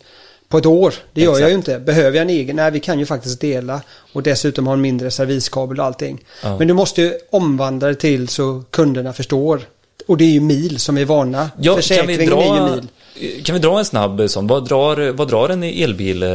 [0.50, 0.94] på ett år.
[1.14, 1.80] Det gör jag ju inte.
[1.80, 2.56] Behöver jag en egen?
[2.56, 3.82] Nej, vi kan ju faktiskt dela
[4.14, 6.24] och dessutom ha en mindre serviskabel och allting.
[6.44, 6.58] Ja.
[6.58, 9.62] Men du måste ju omvandla det till så kunderna förstår.
[10.08, 11.50] Och det är ju mil som är vana.
[11.60, 13.44] Ja, kan, vi Försäkringen är ju dra, mil.
[13.44, 14.48] kan vi dra en snabb sån?
[14.48, 16.30] Vad drar, vad drar en elbil eh,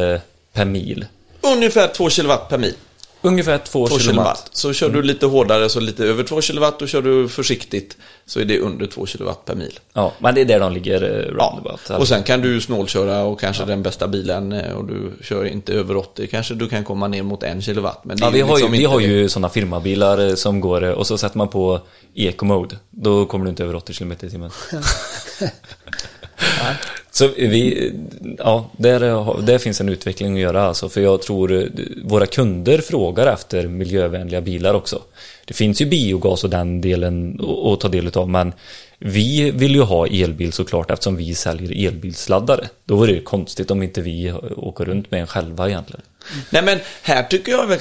[0.52, 1.04] per mil?
[1.56, 2.74] Ungefär 2 kilowatt per mil.
[3.24, 4.02] Ungefär 2 2 kilowatt.
[4.04, 4.48] kilowatt.
[4.52, 8.40] Så kör du lite hårdare, så lite över 2 kilowatt och kör du försiktigt så
[8.40, 9.78] är det under 2 kilowatt per mil.
[9.92, 11.90] Ja, men det är där de ligger eh, Ja, roundabout.
[12.00, 15.72] och sen kan du snålköra och kanske den bästa bilen eh, och du kör inte
[15.72, 18.04] över 80, kanske du kan komma ner mot 1 kilowatt.
[18.04, 19.06] Men det Ja, är vi har ju, liksom vi inte har det.
[19.06, 21.80] ju sådana firmabilar eh, som går och så sätter man på
[22.14, 22.76] eco-mode.
[22.90, 24.50] Då kommer du inte över 80 km i timmen.
[27.10, 27.92] Så vi,
[28.38, 29.00] ja, där,
[29.42, 31.64] där finns en utveckling att göra alltså, för jag tror eh,
[32.04, 35.02] våra kunder frågar efter miljövänliga bilar också.
[35.44, 37.40] Det finns ju biogas och den delen
[37.72, 38.52] att- ta del av, men
[38.98, 42.68] vi vill ju ha elbil såklart eftersom vi säljer elbilsladdare.
[42.84, 46.02] Då vore det konstigt om inte vi åker runt med en själva egentligen.
[46.50, 47.72] Nej men här tycker jag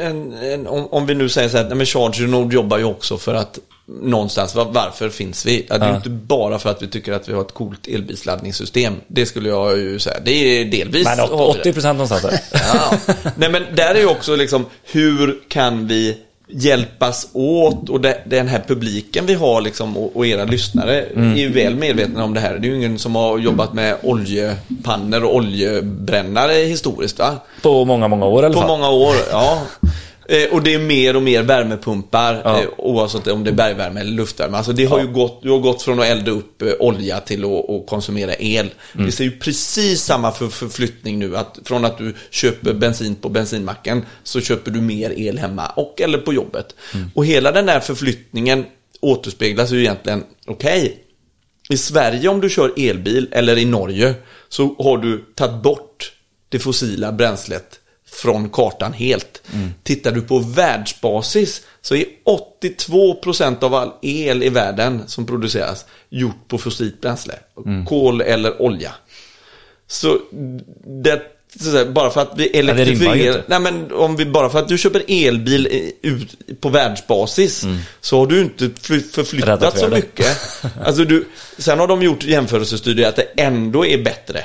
[0.00, 2.84] en, en, om, om vi nu säger så här, nej men Charger Nord jobbar ju
[2.84, 3.58] också för att
[4.02, 5.66] någonstans, var, varför finns vi?
[5.68, 5.96] Det är ju Ja.
[5.96, 8.94] inte bara för att vi tycker att vi har ett coolt elbilsladdningssystem.
[9.06, 10.16] Det skulle jag ju säga.
[10.24, 11.60] Det är delvis Men har vi det.
[11.60, 12.40] 80 procent någonstans där.
[12.74, 13.14] Ja.
[13.36, 16.16] Nej men där är ju också liksom, hur kan vi
[16.52, 21.34] hjälpas åt och det, den här publiken vi har liksom och, och era lyssnare är
[21.36, 22.58] ju väl medvetna om det här.
[22.58, 27.36] Det är ju ingen som har jobbat med oljepannor och oljebrännare historiskt va?
[27.62, 28.68] På många, många år i alla På fall.
[28.68, 29.62] många år, ja.
[30.30, 32.60] Eh, Och det är mer och mer värmepumpar, Ja.
[32.62, 34.56] eh, oavsett om det är bergvärme eller luftvärme.
[34.56, 37.44] Alltså det har ju gått, du har gått från att elda upp eh, olja till
[37.44, 38.70] att, att konsumera el.
[38.94, 39.06] Mm.
[39.06, 41.36] Vi ser ju precis samma för, förflyttning nu.
[41.36, 46.00] Att från att du köper bensin på bensinmacken så köper du mer el hemma och
[46.00, 46.74] eller på jobbet.
[46.94, 47.10] Mm.
[47.14, 48.64] Och hela den här förflyttningen
[49.00, 50.98] återspeglas ju egentligen, okej,
[51.68, 54.14] i Sverige om du kör elbil eller i Norge
[54.48, 56.12] så har du tagit bort
[56.48, 57.79] det fossila bränslet
[58.12, 59.42] från kartan helt.
[59.82, 62.04] Tittar du på världsbasis så är
[62.58, 67.34] 82% av all el i världen som produceras gjort på fossilt bränsle.
[67.88, 68.92] Kol eller olja.
[69.86, 70.18] Så
[71.04, 71.22] det,
[71.60, 75.02] säga, bara för att vi elektrifierar, nej men om vi, bara för att du köper
[75.08, 77.64] elbil ut på världsbasis
[78.00, 79.90] så har du inte fly- förflyttat Mm.
[79.90, 80.38] Så mycket.
[80.84, 81.24] Alltså du,
[81.58, 84.44] sen har de gjort jämförelsestudier att det ändå är bättre.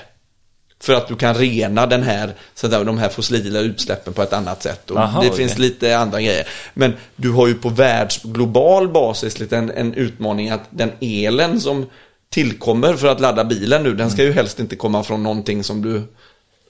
[0.79, 4.33] För att du kan rena den här, så säga, de här fossila utsläppen på ett
[4.33, 4.91] annat sätt.
[4.91, 5.37] Och Aha, det okej.
[5.37, 6.47] finns lite andra grejer.
[6.73, 11.85] Men du har ju på världsglobal basis lite en, en utmaning att den elen som
[12.29, 15.81] tillkommer för att ladda bilen nu, den ska ju helst inte komma från någonting som
[15.81, 16.03] du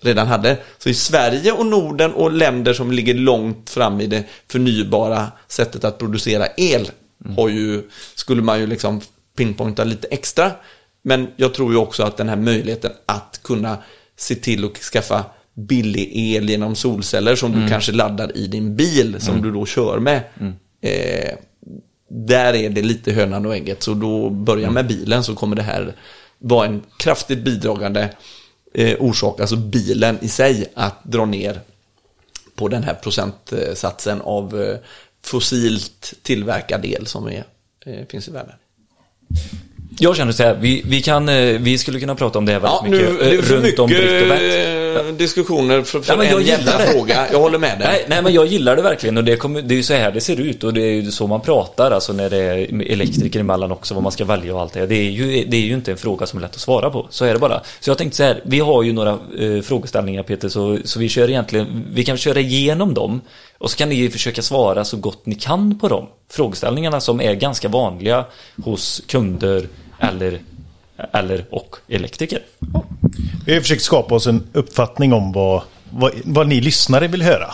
[0.02, 0.58] redan hade.
[0.78, 5.84] Så i Sverige och Norden och länder som ligger långt fram i det förnybara sättet
[5.84, 6.92] att producera el
[7.38, 9.02] har ju, skulle man ju liksom
[9.38, 10.52] pinpointa lite extra.
[11.08, 13.78] Men jag tror ju också att den här möjligheten att kunna
[14.18, 19.16] se till att skaffa billig el genom solceller som du kanske laddar i din bil
[19.20, 20.24] som du då kör med.
[20.82, 21.36] Eh,
[22.10, 23.84] där är det lite hönan och ägget.
[23.84, 25.96] Så då börja med bilen så kommer det här
[26.40, 28.10] vara en kraftigt bidragande
[28.74, 31.60] eh, orsak, alltså bilen i sig, att dra ner
[32.56, 34.78] på den här procentsatsen av eh,
[35.24, 37.44] fossilt tillverkad el som är,
[37.86, 38.56] eh, finns i världen.
[40.00, 42.60] Jag känner så här, vi, vi, kan, eh, vi skulle kunna prata om det här
[42.60, 43.20] väldigt Ja, nu mycket.
[43.20, 45.06] det är eh, för runt om mycket Britt och Bett.
[45.08, 46.84] eh, diskussioner för, för jag en jävla det.
[46.88, 47.28] fråga.
[47.32, 47.88] Jag håller med dig.
[47.88, 50.12] Nej, nej, men jag gillar det verkligen och det, kommer, det är ju så här
[50.12, 53.40] det ser ut och det är ju så man pratar alltså när det är elektriker
[53.40, 54.86] emellan också vad man ska välja och allt det.
[54.86, 57.08] Det är ju, det är ju inte en fråga som är lätt att svara på.
[57.10, 57.62] Så är det bara.
[57.80, 61.10] Så jag tänkte så här, vi har ju några eh, frågeställningar Peter så, så vi
[61.10, 63.22] kör egentligen, vi kan köra igenom dem
[63.58, 66.08] och så kan ni försöka svara så gott ni kan på dem.
[66.32, 68.26] Frågeställningarna som är ganska vanliga
[68.64, 69.68] hos kunder
[70.00, 70.40] eller,
[71.14, 72.40] eller och elektriker.
[73.46, 77.54] Vi har försökt skapa oss en uppfattning om vad, vad, vad ni lyssnare vill höra.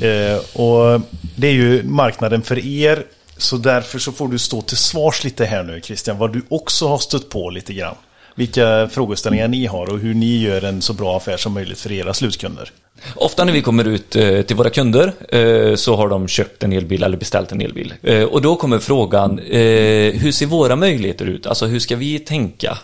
[0.00, 1.00] Eh, och
[1.36, 3.06] det är ju marknaden för er.
[3.36, 6.18] Så därför så får du stå till svars lite här nu Christian.
[6.18, 7.94] Vad du också har stött på lite grann.
[8.34, 11.92] Vilka frågeställningar ni har och hur ni gör en så bra affär som möjligt för
[11.92, 12.72] era slutkunder.
[13.16, 16.72] Ofta när vi kommer ut eh, till våra kunder eh, så har de köpt en
[16.72, 17.94] elbil eller beställt en elbil.
[18.02, 21.46] Eh, och då kommer frågan, hur ser våra möjligheter ut?
[21.46, 22.78] Alltså hur ska vi tänka?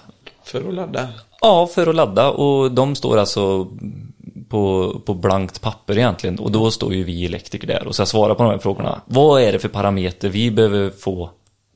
[0.44, 1.08] För att ladda.
[1.40, 3.68] Ja, för att ladda och de står alltså
[4.48, 8.34] på, på blankt papper egentligen och då står ju vi elektriker där och ska svara
[8.34, 9.00] på de här frågorna.
[9.06, 11.30] Vad är det för parameter vi behöver få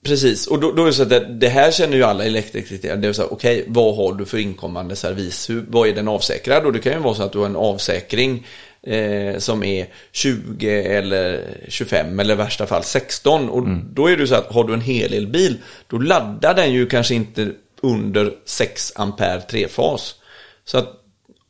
[0.04, 2.96] Precis, och då, då är det så att det, det här känner ju alla elektriker.
[2.96, 5.50] Det är så här, okej, vad har du för inkommande servis?
[5.50, 6.66] Hur, vad är den avsäkrad?
[6.66, 8.46] Och det kan ju vara så att du har en avsäkring
[8.82, 13.48] eh, som är 20 eller 25 eller i värsta fall 16.
[13.48, 17.14] Och då är det så att har du en helelbil, då laddar den ju kanske
[17.14, 17.50] inte
[17.82, 20.14] under 6 ampere trefas.
[20.64, 21.00] Så att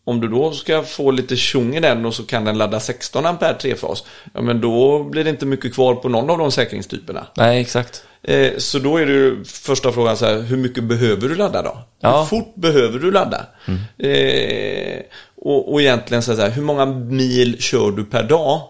[0.05, 3.27] om du då ska få lite tjong i den och så kan den ladda 16
[3.27, 7.27] ampere trefas, ja men då blir det inte mycket kvar på någon av de säkringstyperna.
[7.37, 8.05] Nej, exakt.
[8.25, 11.79] Eh, Så då är det första frågan så här, hur mycket behöver du ladda då?
[12.01, 12.19] Ja.
[12.21, 13.47] Hur fort behöver du ladda?
[13.99, 15.01] Eh,
[15.37, 18.61] och, och egentligen så här, hur många mil kör du per dag?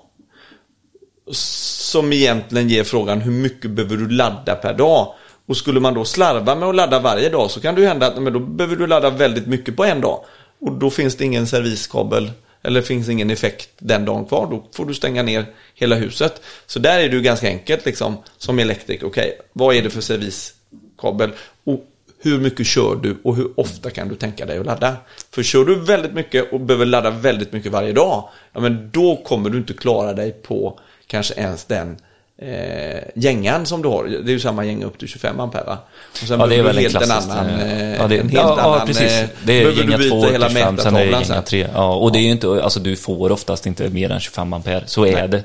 [1.31, 5.15] Som egentligen ger frågan, hur mycket behöver du ladda per dag?
[5.47, 8.07] Och skulle man då slarva med att ladda varje dag så kan det ju hända
[8.07, 10.21] att men då behöver du ladda väldigt mycket på en dag.
[10.61, 12.31] Och då finns det ingen serviskabel
[12.65, 14.47] eller finns ingen effekt den dagen kvar.
[14.51, 16.43] Då får du stänga ner hela huset.
[16.67, 19.07] Så där är det ju ganska enkelt liksom som elektriker.
[19.07, 21.31] Okej, vad är det för serviskabel?
[21.65, 21.85] Och
[22.23, 24.97] hur mycket kör du och hur ofta kan du tänka dig att ladda?
[25.31, 29.17] För kör du väldigt mycket och behöver ladda väldigt mycket varje dag, ja men då
[29.17, 31.97] kommer du inte klara dig på kanske ens den
[32.39, 34.05] eh, gängan som du har.
[34.05, 35.79] Det är ju samma gäng upp till 25 ampere va?
[36.23, 38.21] Och sen Ja, det är väl en helt en annan, eh, eh, ja, det, en
[38.29, 39.13] helt ja, ja, annan, precis.
[39.13, 41.45] eh, Det är byta 2 hela 25, sen är det sen.
[41.45, 41.69] 3.
[41.75, 44.83] Ja, och det är ju inte, alltså du får oftast inte mer än 25 ampere.
[44.87, 45.43] Så är det.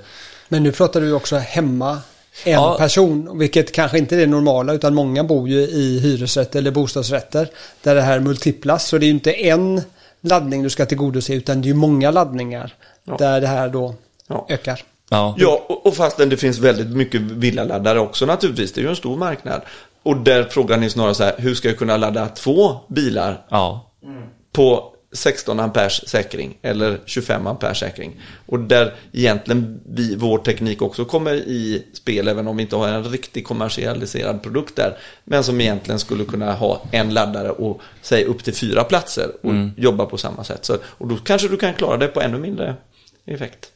[0.47, 1.97] Men nu pratar du också hemma
[2.43, 2.75] en Ja.
[2.78, 7.47] person, vilket kanske inte är det normala utan många bor ju i hyresrätter eller bostadsrätter
[7.84, 8.88] där det här multiplas.
[8.88, 9.82] Så det är ju inte en
[10.21, 12.73] laddning du ska tillgodose utan det är ju många laddningar
[13.04, 13.15] Ja.
[13.19, 13.95] där det här då
[14.28, 14.45] Ja.
[14.49, 14.82] ökar.
[15.09, 15.35] Ja.
[15.37, 18.73] Ja, och, och fastän det finns väldigt mycket villaladdare också naturligtvis.
[18.73, 19.61] Det är ju en stor marknad.
[20.03, 23.91] Och där frågan är snarare så här, hur ska jag kunna ladda två bilar Ja.
[24.51, 28.19] på 16 amperes säkring eller 25 amperes säkring.
[28.45, 32.87] Och där egentligen vi, vår teknik också kommer i spel, även om vi inte har
[32.87, 34.97] en riktigt kommersialiserad produkt där.
[35.23, 39.53] Men som egentligen skulle kunna ha en laddare och säg upp till fyra platser och
[39.77, 40.65] jobba på samma sätt.
[40.65, 42.75] Så, och då kanske du kan klara det på ännu mindre
[43.25, 43.71] effekt.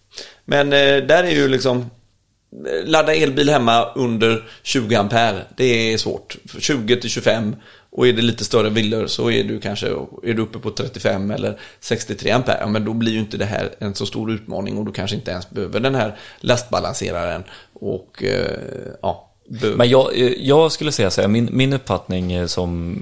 [0.45, 5.97] Men eh, där är ju liksom eh, Ladda elbil hemma under 20 ampere, det är
[5.97, 6.37] svårt.
[6.59, 7.55] 20 till 25
[7.95, 9.87] och är det lite större villor så är du kanske
[10.23, 12.57] är du uppe på 35 eller 63 ampere.
[12.59, 15.15] Ja, men då blir ju inte det här en så stor utmaning och du kanske
[15.15, 17.43] inte ens behöver den här lastbalanseraren.
[17.73, 18.59] Och eh,
[19.01, 22.97] ja, men jag, jag skulle säga så här, min, min uppfattning eh, som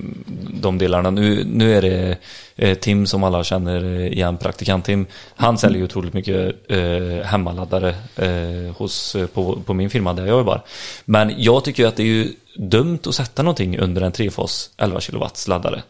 [0.62, 2.18] de delarna, nu, nu är det
[2.56, 5.06] eh, Tim som alla känner igen, praktikant-Tim.
[5.36, 10.26] Han säljer ju otroligt mycket eh, hemmaladdare eh, hos, eh, på, på min firma där
[10.26, 10.62] jag jobbar.
[11.06, 14.70] Men jag tycker ju att det är ju dumt att sätta någonting under en trefas
[14.78, 15.84] 11 kW laddare.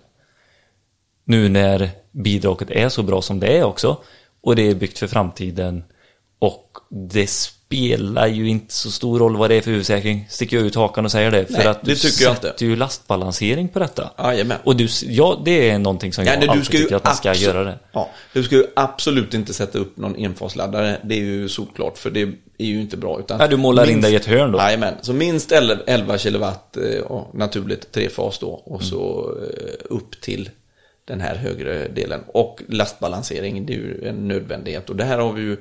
[1.25, 3.97] Nu när bidraget är så bra som det är också
[4.43, 5.83] och det är byggt för framtiden
[6.39, 7.29] och det
[7.71, 10.27] spelar ju inte så stor roll vad det är för huvudsäkring.
[10.29, 11.45] Sticker jag ut hakan och säger det.
[11.45, 12.47] För Nej, att det du tycker jag inte.
[12.47, 14.11] sätter ju lastbalansering på detta.
[14.17, 14.57] Jajamän.
[14.63, 17.33] Och du, ja, det är någonting som Ja, jag nej, alltid tycker att man ska
[17.33, 17.79] göra det.
[17.91, 20.97] Ja, du ska ju absolut inte sätta upp någon enfasladdare.
[21.03, 22.21] Det är ju solklart, för det
[22.57, 23.19] är ju inte bra.
[23.19, 24.59] Utan Ja, du målar in dig i ett hörn då.
[24.59, 28.63] Jajamän, så minst 11 11 kilowatt eh, naturligt trefas då.
[28.65, 28.75] Mm.
[28.75, 30.49] Och så eh, upp till
[31.05, 32.21] den här högre delen.
[32.27, 34.89] Och lastbalansering, det är ju en nödvändighet.
[34.89, 35.57] Och det här har vi ju,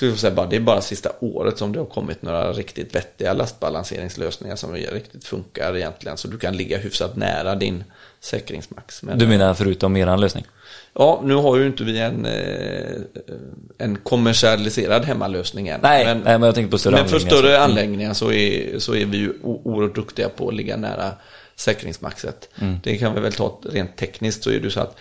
[0.00, 2.94] ska jag säga bara, det är bara sista året som det har kommit några riktigt
[2.94, 6.16] vettiga lastbalanseringslösningar som riktigt funkar egentligen.
[6.16, 7.84] Så du kan ligga hyfsat nära din
[8.20, 9.02] säkringsmax.
[9.02, 10.44] Men, Du menar förutom eran lösning?
[10.94, 13.00] Ja, nu har ju inte vi en, eh,
[13.78, 15.80] en kommersialiserad hemmalösning än.
[15.82, 18.32] Nej, men, nej, men jag tänkte på större men för anläggningar, större så- anläggningar så
[18.32, 21.10] är, så är vi ju oerhört duktiga på att ligga nära
[21.56, 22.48] säkringsmaxet.
[22.60, 22.76] Mm.
[22.82, 24.96] Det kan vi väl ta rent tekniskt så är det så att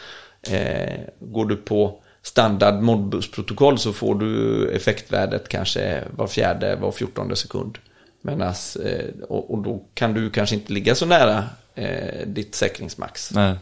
[0.52, 7.36] eh, går du på standard Modbus-protokoll så får du effektvärdet kanske var fjärde, var fjortonde
[7.36, 7.78] sekund.
[8.22, 11.44] Menas, eh, och, och då kan du kanske inte ligga så nära
[11.76, 13.32] eh, ditt säkringsmax.
[13.32, 13.56] Nej.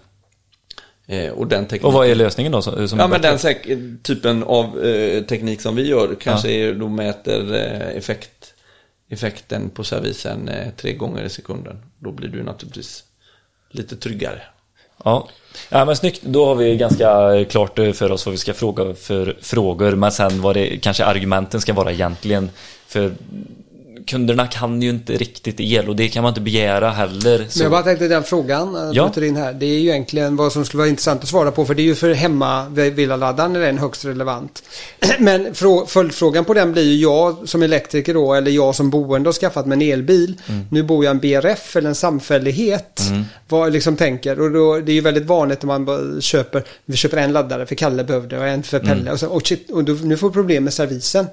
[1.08, 2.62] Eh, och den tekniken Och vad är lösningen då?
[2.97, 3.39] Ja men den
[4.03, 8.53] typen av eh, teknik som vi gör kanske är, då mäter eh, effekt,
[9.10, 11.82] effekten på servisen eh, tre gånger i sekunden.
[11.99, 13.03] Då blir du naturligtvis
[13.71, 14.41] lite tryggare.
[15.08, 15.28] Ja.
[15.70, 16.22] ja, men snyggt.
[16.22, 19.91] Då har vi ganska eh, klart eh, för oss vad vi ska fråga för frågor.
[19.96, 22.50] Men sen vad det kanske argumenten ska vara egentligen.
[22.88, 23.12] För
[24.08, 27.38] kunderna kan ju inte riktigt el och det kan man inte begära heller.
[27.50, 27.60] Så.
[27.60, 29.12] Men jag bara tänkte den frågan, Ja.
[29.15, 29.26] ja.
[29.26, 29.54] in här.
[29.54, 31.65] Det är ju egentligen vad som skulle vara intressant att svara på.
[31.65, 34.63] För det är ju för hemma villaladdaren är den högst relevant.
[35.20, 39.28] Men frå, följdfrågan på den blir ju jag som elektriker då, eller jag som boende
[39.28, 40.41] har skaffat mig en elbil.
[40.48, 40.65] Mm.
[40.72, 43.02] Nu bor jag i en BRF eller en samfällighet.
[43.48, 44.39] Vad jag liksom tänker.
[44.39, 47.76] Och då, det är ju väldigt vanligt när man köper, vi köper en laddare för
[47.76, 49.02] Kalle behövde och en för Pelle.
[49.02, 49.13] Mm.
[49.13, 51.26] Och, så, och, shit, och då, nu får problem med servisen.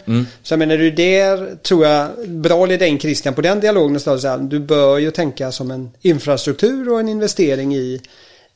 [0.43, 3.61] Så jag menar, det är där tror jag, bra jag leda in Christian på den
[3.61, 8.00] dialogen och säga du bör ju tänka som en infrastruktur och en investering i,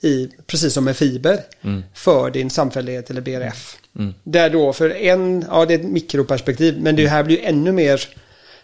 [0.01, 1.83] i precis som med fiber, Mm.
[1.95, 3.77] för din samfällighet eller BRF.
[4.25, 7.73] Där då för en, ja det är ett mikroperspektiv, men det här blir ju ännu
[7.73, 8.01] mer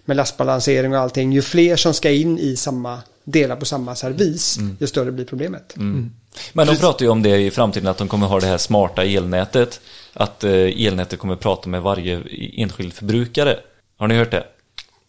[0.04, 1.32] med lastbalansering och allting.
[1.32, 4.76] Ju fler som ska in i samma delar på samma servis, Mm.
[4.80, 5.74] ju större blir problemet.
[6.52, 9.04] Men de pratar ju om det i framtiden att de kommer ha det här smarta
[9.04, 9.80] elnätet.
[10.12, 10.52] Att eh,
[10.86, 12.22] elnätet kommer prata med varje
[12.56, 13.58] enskild förbrukare.
[13.96, 14.44] Har ni hört det?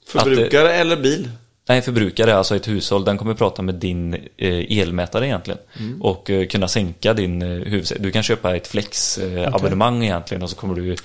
[0.08, 1.30] Förbrukare eller bil?
[1.68, 5.60] Nej, förbrukare, alltså ett hushåll, den kommer prata med din eh, elmätare egentligen.
[6.02, 7.88] Och eh, kunna sänka din eh, huvud...
[8.00, 10.96] Du kan köpa ett flex-abonnemang egentligen och så kommer du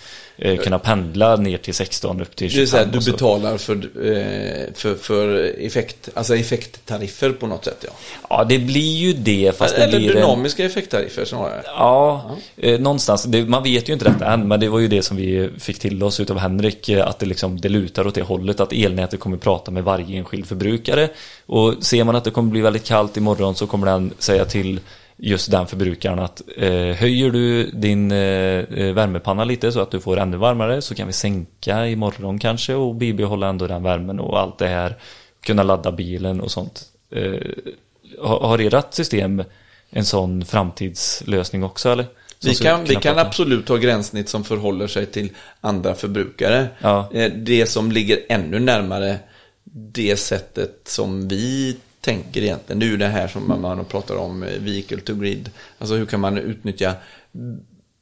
[0.40, 2.80] eh, kunna pendla ner till 16 upp till Det vill 25.
[2.80, 3.12] säga, du så.
[3.12, 7.90] betalar för, eh, för, för effekt, alltså effekttariffer på något sätt ja.
[8.30, 10.16] Ja, det blir ju det, fast det Eller blir en...
[10.16, 11.62] dynamiska effekttariffer snarare.
[11.66, 13.24] Ja, eh, någonstans.
[13.24, 15.78] Det, man vet ju inte detta än, men det var ju det som vi fick
[15.78, 19.20] till oss utav Henrik, eh, att det, liksom, det lutar åt det hållet, att elnätet
[19.20, 21.08] kommer prata med varje enskild förbrukare.
[21.46, 24.80] Och ser man att det kommer bli väldigt kallt imorgon så kommer den säga till
[25.22, 30.00] just den förbrukaren att eh, höjer du din eh, eh, värmepanna lite så att du
[30.00, 34.40] får ännu varmare så kan vi sänka imorgon kanske och bibehålla ändå den värmen och
[34.40, 34.96] allt det här.
[35.40, 36.82] Kunna ladda bilen och sånt.
[37.10, 37.40] Eh,
[38.20, 39.42] har, har ert system
[39.90, 42.06] en sån framtidslösning också eller?
[42.38, 45.30] Som Vi kan, vi kan absolut ha gränssnitt som förhåller sig till
[45.60, 46.66] andra förbrukare.
[46.78, 47.10] Ja.
[47.12, 49.18] Eh, Det som ligger ännu närmare
[49.72, 54.16] det sättet som vi tänker egentligen, det är ju det här som man- man pratar
[54.16, 55.50] om, eh, vehicle to grid.
[55.78, 56.94] Alltså hur kan man utnyttja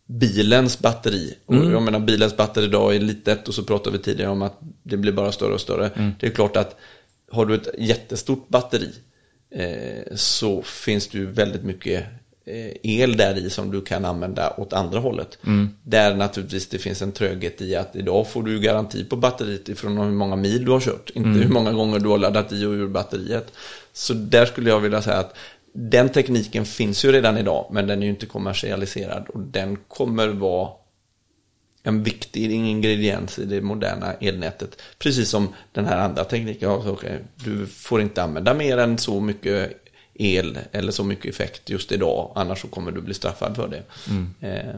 [0.07, 1.35] bilens batteri.
[1.47, 4.59] Och jag menar bilens batteri idag är litet och så pratade vi tidigare om att
[4.83, 5.91] det blir bara större och större.
[6.21, 6.77] Det är klart att
[7.31, 8.91] har du ett jättestort batteri
[9.51, 12.05] eh, så finns det ju väldigt mycket
[12.83, 15.39] el där i som du kan använda åt andra hållet.
[15.83, 19.99] Där naturligtvis det finns en tröghet i att idag får du garanti på batteriet ifrån
[19.99, 21.11] hur många mil du har kört.
[21.11, 23.53] Inte hur många gånger du har laddat i och ur batteriet.
[23.93, 25.37] Så där skulle jag vilja säga att
[25.73, 30.29] den tekniken finns ju redan idag men den är ju inte kommersialiserad och den kommer
[30.29, 30.71] vara
[31.83, 34.83] en viktig ingrediens i det moderna elnätet.
[34.99, 36.71] Precis som den här andra tekniken.
[37.35, 39.88] Du får inte använda mer än så mycket
[40.19, 42.33] el eller så mycket effekt just idag.
[42.35, 43.83] Annars så kommer du bli straffad för det.
[44.49, 44.75] Eh,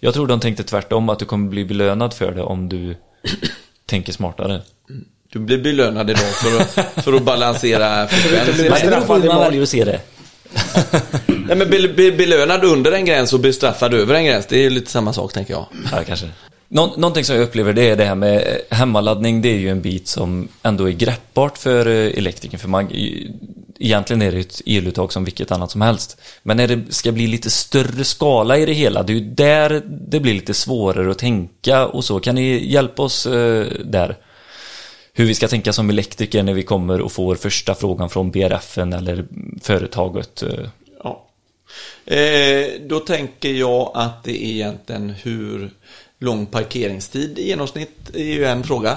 [0.00, 2.96] Jag tror de tänkte tvärtom, att du kommer bli belönad för det om du
[3.86, 4.60] tänker smartare.
[5.32, 8.66] du blir belönad idag för att, för att balansera frekvensen.
[8.70, 10.00] Men det beror på hur man väljer att se det.
[11.26, 14.46] Nej, men be, be, belönad under en gräns och bestraffad över en gräns.
[14.46, 15.66] Det är ju lite samma sak tänker jag.
[15.92, 16.28] Ja, kanske.
[16.68, 19.42] Nå någonting som jag upplever det är det här med eh, hemmaladdning.
[19.42, 22.60] Det är ju en bit som ändå är greppbart för eh, elektrikern.
[22.60, 22.90] För man,
[23.78, 26.20] egentligen är det ett eluttag som vilket annat som helst.
[26.42, 29.82] Men när det ska bli lite större skala i det hela, det är ju där
[29.86, 32.20] det blir lite svårare att tänka och så.
[32.20, 34.16] Kan ni hjälpa oss eh, där?
[35.12, 38.92] Hur vi ska tänka som elektriker när vi kommer och får första frågan från BRFen
[38.92, 39.24] eller
[39.62, 40.42] företaget.
[40.42, 40.68] eh.
[41.04, 41.26] Ja.
[42.06, 45.70] Eh, då tänker jag att det är egentligen hur
[46.18, 48.96] lång parkeringstid i genomsnitt är ju en fråga.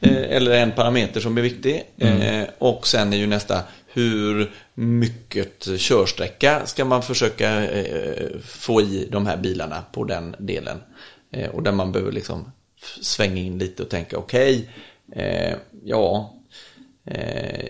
[0.00, 1.82] Eh, eller en parameter som är viktig.
[1.98, 3.60] Eh, och sen är ju nästa
[3.94, 10.78] hur mycket körsträcka ska man försöka eh, få i de här bilarna på den delen.
[11.30, 12.52] Eh, och där man behöver liksom
[13.00, 14.70] svänga in lite och tänka okej,
[15.08, 15.54] okay,
[15.84, 16.34] ja,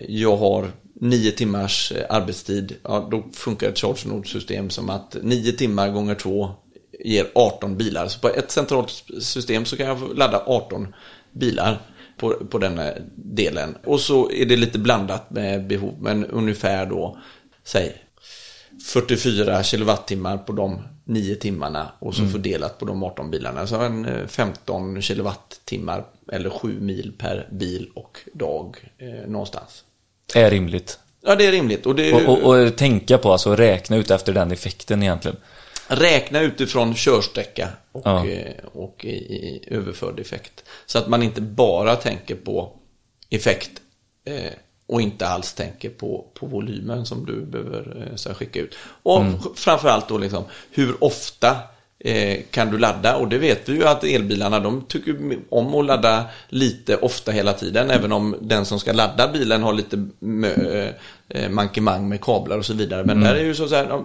[0.07, 2.75] jag har nio timmars arbetstid.
[2.83, 6.51] Ja, då funkar ett charge node system som att nio timmar gånger två
[6.99, 8.07] ger 18 bilar.
[8.07, 8.89] Så på ett centralt
[9.21, 10.95] system så kan jag få ladda 18
[11.31, 11.81] bilar
[12.17, 13.77] på, på den här delen.
[13.83, 17.17] Och så är det lite blandat med behov, men ungefär då,
[17.63, 18.01] säg
[18.83, 23.67] 44 kilowattimmar på de 9 timmarna och så fördelat på de 18 bilarna.
[23.67, 29.83] Så en eh, 15 kilowattimmar eller 7 mil per bil och dag eh, någonstans.
[30.35, 30.99] Är rimligt.
[31.21, 31.85] Ja, det är rimligt.
[31.85, 35.37] Och det Och, och, och tänka på, alltså räkna ut efter den effekten egentligen.
[35.87, 38.27] räkna utifrån körsträcka och, Ja.
[38.27, 40.63] eh, och i, i överförd effekt.
[40.85, 42.71] Så att man inte bara tänker på
[43.29, 43.71] effekt
[44.25, 44.53] eh,
[44.87, 48.75] och inte alls tänker på, på volymen som du behöver eh, skicka ut.
[49.03, 49.21] Och
[49.55, 51.57] framförallt då liksom, hur ofta
[51.99, 53.15] eh, kan du ladda?
[53.15, 57.53] Och det vet vi ju att elbilarna de tycker om att ladda lite ofta hela
[57.53, 57.91] tiden.
[57.91, 60.05] Även om den som ska ladda bilen har lite
[61.27, 63.03] eh, mankemang med kablar och så vidare.
[63.05, 64.03] Men där är ju så här,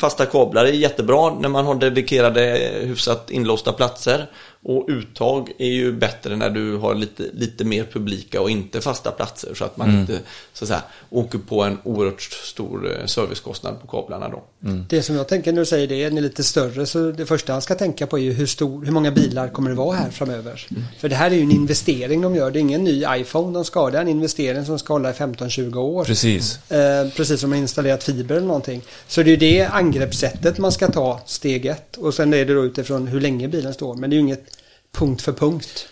[0.00, 4.26] Fasta kablar är jättebra när man har dedikerade hyfsat inlåsta platser.
[4.66, 9.10] Och uttag är ju bättre när du har lite, lite mer publika och inte fasta
[9.10, 9.54] platser.
[9.54, 10.20] Så att man inte
[10.52, 14.42] så att säga, åker på en oerhört stor eh, servicekostnad på kablarna då.
[14.88, 17.62] Det som jag tänker när du säger det, är lite större, så det första han
[17.62, 20.66] ska tänka på är ju hur, stor, hur många bilar kommer det vara här framöver.
[20.98, 23.64] För det här är ju en investering de gör, det är ingen ny iPhone de
[23.64, 26.04] ska ha, det är en investering som ska hålla i 15-20 år.
[26.04, 26.70] Precis.
[26.70, 28.82] Eh, precis som att installerat fiber eller någonting.
[29.08, 31.96] Så det är ju det angreppssättet man ska ta steg ett.
[31.96, 33.94] Och sen är det då utifrån hur länge bilen står.
[33.94, 34.53] Men det är ju inget
[34.94, 35.88] punkt för punkt.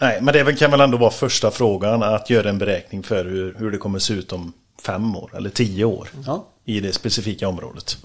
[0.00, 3.54] Nej, men det kan väl ändå vara första frågan att göra en beräkning för hur,
[3.58, 4.52] hur det kommer se ut om
[4.86, 6.46] fem år eller tio år Ja.
[6.64, 7.96] i det specifika området.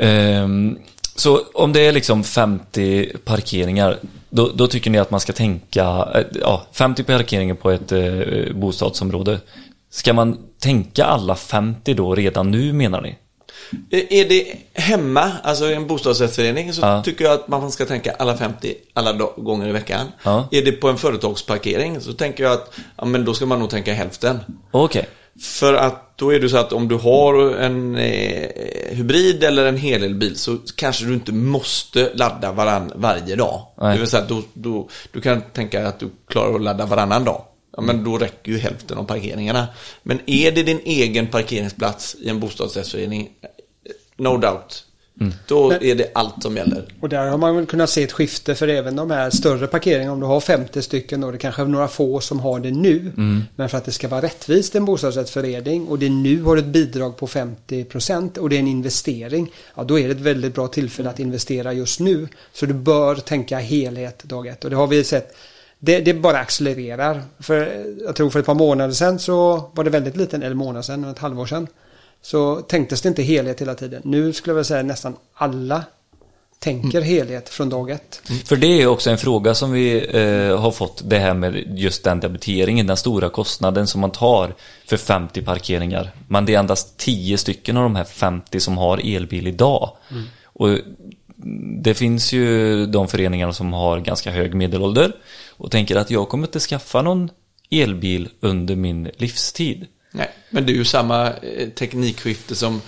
[0.00, 0.78] Ehm,
[1.16, 3.98] så om det är liksom 50 parkeringar,
[4.30, 8.54] då, då tycker ni att man ska tänka, eh, ja, 50 parkeringar på ett eh,
[8.54, 9.40] bostadsområde.
[9.90, 13.16] Ska man tänka alla 50 då redan nu menar ni?
[13.90, 17.02] Eh, Är det hemma, alltså i en bostadsrättsförening, så Ja.
[17.02, 20.06] tycker jag att man ska tänka alla 50 alla gånger i veckan.
[20.22, 20.48] Ja.
[20.50, 23.70] Är det på en företagsparkering så tänker jag att ja, men då ska man nog
[23.70, 24.40] tänka hälften.
[24.70, 25.06] Okej.
[25.42, 28.48] För att då är det så att om du har en eh,
[28.90, 33.66] hybrid eller en helelbil så kanske du inte måste ladda varann varje dag.
[33.80, 33.92] Nej.
[33.94, 37.24] Det vill säga att då, då, du kan tänka att du klarar att ladda varannan
[37.24, 37.42] dag.
[37.76, 39.66] Ja, men då räcker ju hälften av parkeringarna.
[40.02, 43.28] Men är det din egen parkeringsplats i en bostadsrättsförening,
[44.22, 44.84] no doubt,
[45.46, 46.84] då Men- är det allt som gäller.
[47.00, 50.12] Och där har man väl kunnat se ett skifte för även de här större parkeringarna,
[50.12, 53.12] om du har 50 stycken och det kanske är några få som har det nu.
[53.56, 57.16] Men för att det ska vara rättvist en bostadsrättsförening och det nu har ett bidrag
[57.16, 59.52] på 50% och det är en investering.
[59.74, 62.28] Ja, då är det ett väldigt bra tillfälle att investera just nu.
[62.52, 65.36] Så du bör tänka helhet dag ett och det har vi sett.
[65.78, 67.22] Det, det bara accelererar.
[67.40, 70.82] För jag tror för ett par månader sedan så var det väldigt liten, eller månader
[70.82, 71.66] sedan, ett halvår sedan.
[72.22, 74.02] Så tänktes det inte helhet hela tiden.
[74.04, 75.84] Nu skulle jag vilja säga nästan alla
[76.62, 78.22] tänker helhet från dag ett.
[78.44, 82.04] För det är också en fråga som vi eh, har fått, det här med just
[82.04, 84.54] den debiteringen, den stora kostnaden som man tar
[84.86, 86.10] för 50 parkeringar.
[86.28, 89.90] Men det är endast 10 stycken av de här 50 som har elbil idag.
[90.44, 90.68] Och
[91.82, 95.12] det finns ju de föreningarna som har ganska hög medelålder
[95.50, 97.30] och tänker att jag kommer inte skaffa någon
[97.70, 99.86] elbil under min livstid.
[100.12, 102.82] Nej, men det är ju samma eh, teknikskifte som,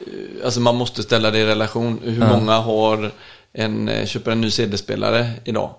[0.00, 2.00] eh, alltså man måste ställa det i relation.
[2.04, 2.28] Hur Ja.
[2.38, 3.10] många har
[3.52, 5.74] en, eh, köper en ny CD-spelare idag?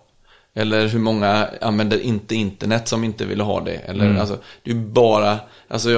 [0.57, 3.75] Eller hur många använder inte internet som inte vill ha det?
[3.75, 5.89] Eller alltså, det är bara, alltså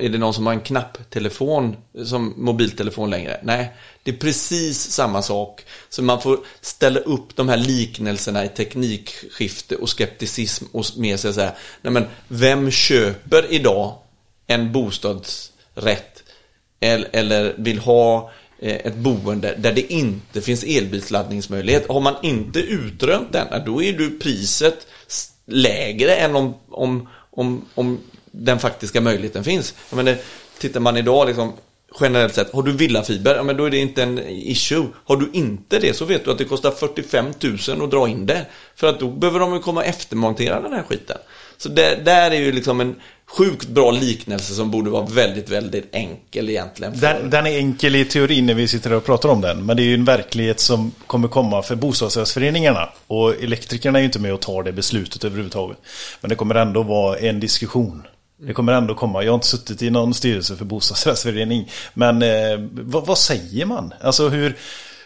[0.00, 3.40] är det någon som har en knapptelefon som mobiltelefon längre?
[3.42, 3.72] Nej,
[4.02, 5.64] det är precis samma sak.
[5.88, 11.28] Så man får ställa upp de här liknelserna i teknikskifte och skepticism och mer så
[11.28, 11.52] att säga,
[11.82, 13.94] nej men vem köper idag
[14.54, 16.22] en bostadsrätt
[16.80, 21.88] eller vill ha eh, ett boende där det inte finns elbilsladdningsmöjlighet.
[21.88, 24.86] Har man inte utrönt denna då är du priset
[25.46, 27.98] lägre än om, om, om, om
[28.30, 29.74] den faktiska möjligheten finns.
[29.90, 30.16] Jag menar,
[30.58, 31.52] tittar man idag liksom,
[32.00, 34.86] generellt sett, har du villafiber, ja, men då är det inte en issue.
[35.04, 37.26] Har du inte det så vet du att det kostar 45
[37.68, 38.46] 000 att dra in det.
[38.74, 41.18] För att då behöver de ju komma och eftermontera den här skiten.
[41.56, 42.96] Så det, där är ju liksom en
[43.36, 46.94] sjukt bra liknelse som borde vara väldigt, väldigt enkel egentligen.
[46.94, 47.00] För...
[47.00, 49.66] Den, den är enkel i teorin när vi sitter och pratar om den.
[49.66, 52.88] Men det är ju en verklighet som kommer komma för bostadsrättsföreningarna.
[53.06, 55.78] Och elektrikerna är ju inte med och tar det beslutet överhuvudtaget.
[56.20, 58.02] Men det kommer ändå vara en diskussion.
[58.46, 59.24] Det kommer ändå komma.
[59.24, 61.70] Jag har inte suttit i någon styrelse för bostadsrättsförening.
[61.94, 63.94] Men eh, vad, vad säger man?
[64.00, 64.56] Alltså hur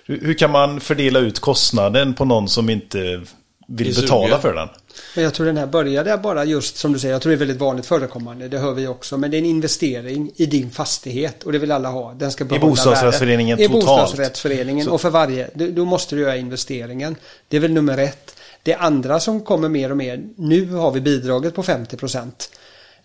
[0.09, 3.23] hur kan man fördela ut kostnaden på någon som inte
[3.67, 4.69] vill betala för den?
[5.15, 7.39] Men jag tror den här började bara just som du säger, jag tror det är
[7.39, 11.43] väldigt vanligt förekommande, det hör vi också, men det är en investering i din fastighet
[11.43, 12.13] och det vill alla ha.
[12.15, 13.71] Den ska behålla bostadsrättsföreningen värdet.
[13.71, 14.01] I totalt.
[14.01, 17.17] bostadsrättsföreningen Så- och för varje, då då måste du göra investeringen.
[17.49, 18.35] Det är väl nummer ett.
[18.63, 22.51] Det andra som kommer mer och mer, nu har vi bidraget på 50 procent.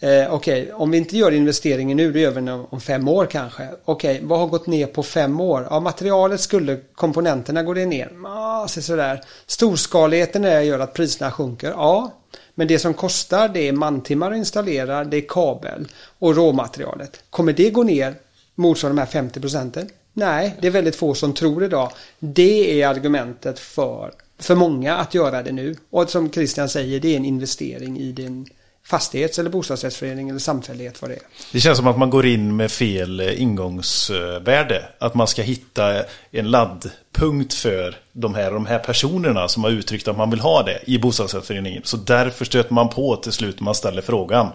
[0.04, 3.26] Eh, Okej, om vi inte gör investeringen nu, det gör vi den om fem år
[3.26, 3.70] kanske.
[3.86, 5.68] Okej, vad har gått ner på fem år?
[5.70, 8.12] Ja, materialet skulle, komponenterna går det ner.
[8.24, 9.22] Ja, så sådär.
[9.45, 11.70] Storskaligheten är gör att priserna sjunker.
[11.70, 12.12] Ja,
[12.56, 15.88] men det som kostar det är mantimmar att installera, det är kabel
[16.20, 17.24] och råmaterialet.
[17.30, 18.16] Kommer det gå ner
[18.56, 19.89] motsvarande de här 50 procenten?
[20.14, 21.91] Nej, det är väldigt få som tror idag.
[22.20, 25.76] Det är argumentet för, för många att göra det nu.
[25.89, 28.47] Och som Christian säger, det är en investering i din
[28.91, 31.21] fastighets eller bostadsrättsförening eller samfällighet vad det är.
[31.51, 34.85] Det känns som att man går in med fel eh, ingångsvärde.
[34.99, 40.07] Att man ska hitta en laddpunkt för de här, de här personerna som har uttryckt
[40.07, 41.81] att man vill ha det i bostadsrättsföreningen.
[41.85, 44.47] Så därför stöter man på till slut när man ställer frågan.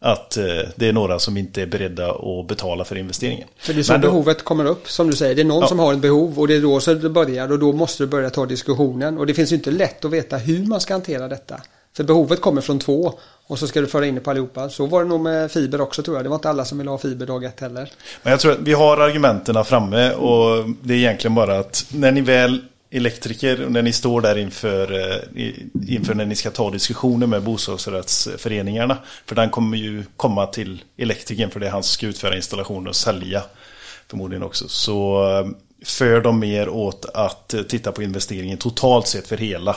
[0.00, 0.44] att eh,
[0.76, 3.48] det är några som inte är beredda att betala för investeringen.
[3.58, 5.34] För det är så då- behovet kommer upp, som du säger.
[5.34, 5.66] Det är någon Ja.
[5.68, 8.06] som har ett behov och det är då så det börjar och då måste du
[8.06, 9.18] börja ta diskussionen.
[9.18, 11.60] Och det finns ju inte lätt att veta hur man ska hantera detta.
[11.96, 13.14] För behovet kommer från två
[13.46, 14.70] och så ska du föra in det på allihopa.
[14.70, 16.24] Så var det nog med fiber också tror jag.
[16.24, 17.92] Det var inte alla som ville ha fiber dag ett heller.
[18.22, 22.12] Men jag tror att vi har argumenten framme och det är egentligen bara att när
[22.12, 22.60] ni väl
[22.90, 25.52] elektriker och när ni står där inför, eh,
[25.88, 28.98] inför när ni ska ta diskussioner med bostadsrättsföreningarna.
[29.26, 32.88] För den kommer ju komma till elektrikern för det är han som ska utföra installationen
[32.88, 33.42] och sälja
[34.08, 34.68] förmodligen också.
[34.68, 35.46] Så eh,
[35.84, 39.76] för de mer åt att eh, titta på investeringen totalt sett för hela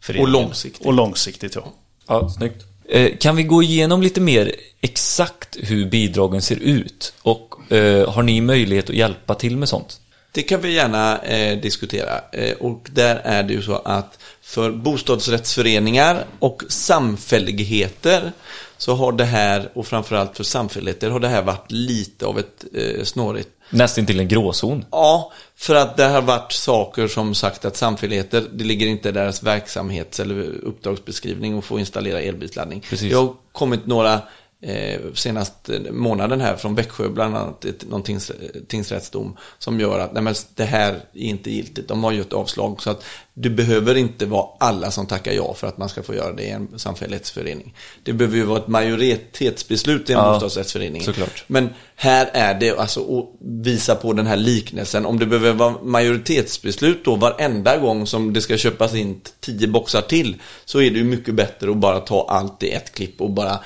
[0.00, 0.28] föreningen.
[0.28, 0.86] Och långsiktigt.
[0.86, 1.72] Och långsiktigt ja.
[2.06, 2.64] Ja, snyggt.
[2.88, 7.12] Eh, Kan vi gå igenom lite mer exakt hur bidragen ser ut?
[7.22, 10.00] Och eh, har ni möjlighet att hjälpa till med sånt?
[10.32, 12.20] Det kan vi gärna eh, diskutera.
[12.32, 18.32] Eh, och där är det ju så att för bostadsrättsföreningar och samfälligheter
[18.78, 22.64] så har det här, och framförallt för samfälligheter, har det här varit lite av ett
[22.74, 24.84] eh, snårigt Nästan till en gråzon.
[24.90, 29.12] Ja, för att det har varit saker som sagt att samfälligheter, det ligger inte i
[29.12, 32.80] deras verksamhets eller uppdragsbeskrivning att få installera elbilsladdning.
[32.80, 33.10] Precis.
[33.10, 34.20] Det har kommit några
[34.62, 38.32] eh, senaste månaden här från Växjö, bland annat ett, någon tings,
[38.68, 41.88] tingsrättsdom som gör att nej, men det här är inte giltigt.
[41.88, 43.04] De har ju ett avslag så att
[43.34, 46.42] det behöver inte vara alla som tackar ja för att man ska få göra det
[46.42, 47.74] i en samfällighetsförening.
[48.02, 51.02] Det behöver ju vara ett majoritetsbeslut i en Ja, bostadsrättsförening.
[51.02, 51.44] såklart.
[51.46, 55.06] Men här är det alltså att visa på den här liknelsen.
[55.06, 60.02] Om det behöver vara majoritetsbeslut då varenda gång som det ska köpas in tio boxar
[60.02, 63.30] till så är det ju mycket bättre att bara ta allt i ett klipp och
[63.30, 63.58] bara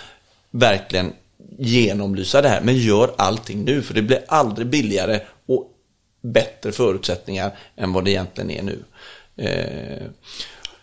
[0.51, 1.13] verkligen
[1.59, 2.61] genomlysa det här.
[2.61, 5.71] Men gör allting nu för det blir aldrig billigare och
[6.23, 8.79] bättre förutsättningar än vad det egentligen är nu.
[9.37, 10.07] Eh,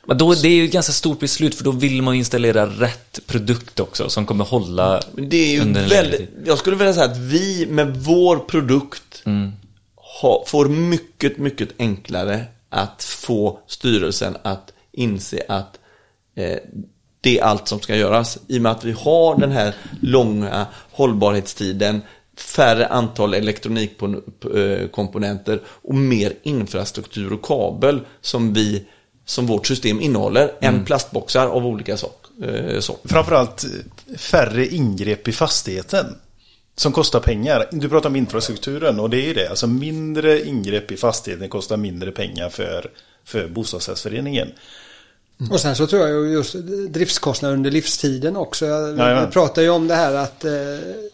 [0.05, 3.20] Men då, det är ju ett ganska stort beslut för då vill man installera rätt
[3.28, 6.43] produkt också som kommer hålla Men det är ju under en längre väldigt, tid.
[6.45, 9.24] jag skulle vilja säga att vi med vår produkt
[10.22, 15.80] ha, får mycket, mycket enklare att få styrelsen att inse att
[16.36, 16.57] eh,
[17.28, 18.38] det är allt som ska göras.
[18.47, 22.01] I och med att vi har den här långa hållbarhetstiden,
[22.38, 28.86] färre antal elektronikkomponenter och mer infrastruktur och kabel som vi
[29.25, 32.25] som vårt system innehåller än plastboxar av olika sak.
[32.43, 32.97] Eh, så.
[33.03, 33.65] Framförallt
[34.17, 36.05] färre ingrepp i fastigheten.
[36.75, 37.67] Som kostar pengar.
[37.71, 39.49] Du pratar om infrastrukturen och det är ju det.
[39.49, 42.91] Alltså mindre ingrepp i fastigheten kostar mindre pengar för,
[43.25, 44.51] för bostadsrättsföreningen.
[45.51, 46.53] Och sen så tror jag ju just
[46.89, 48.65] driftskostnader under livstiden också.
[48.65, 49.25] Jag, Ja, ja.
[49.25, 50.51] Vi pratar ju om det här att eh,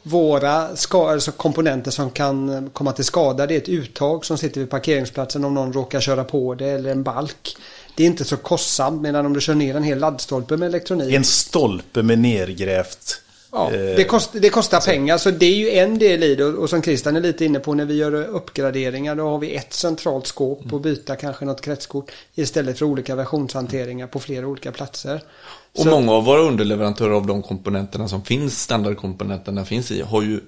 [0.03, 4.37] våra ska, alltså komponenter som kan eh, komma till skada det är ett uttag som
[4.37, 7.57] sitter vid parkeringsplatsen om någon råkar köra på det eller en balk.
[7.95, 11.13] Det är inte så kostsamt medan om du kör ner en hel laddstolpe med elektronik.
[11.13, 13.21] En stolpe med nergrävt.
[13.53, 16.45] Ja, eh, det, kost, det kostar pengar så det är ju en del i det.
[16.45, 19.73] Och, som Christian är lite inne på när vi gör uppgraderingar då har vi ett
[19.73, 25.21] centralt skåp och byta kanske något kretskort istället för olika versionshanteringar på flera olika platser.
[25.73, 30.21] Och Så- många av våra underleverantörer av de komponenterna som finns, standardkomponenterna finns i, har
[30.21, 30.39] ju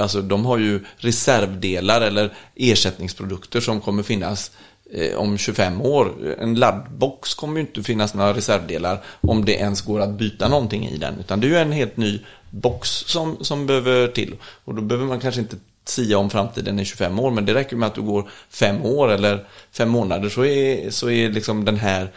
[0.00, 4.50] Alltså de har ju reservdelar eller ersättningsprodukter som kommer finnas
[4.92, 6.34] Eh, om 25 år.
[6.38, 10.88] En laddbox kommer ju inte finnas några reservdelar om det ens går att byta någonting
[10.88, 11.18] i den.
[11.20, 12.20] Utan det är ju en helt ny
[12.50, 14.34] box som, som behöver till.
[14.64, 17.76] Och då behöver man kanske inte sia om framtiden i 25 år, men det räcker
[17.76, 21.76] med att du går fem år eller fem månader så är, så är liksom den
[21.76, 22.10] här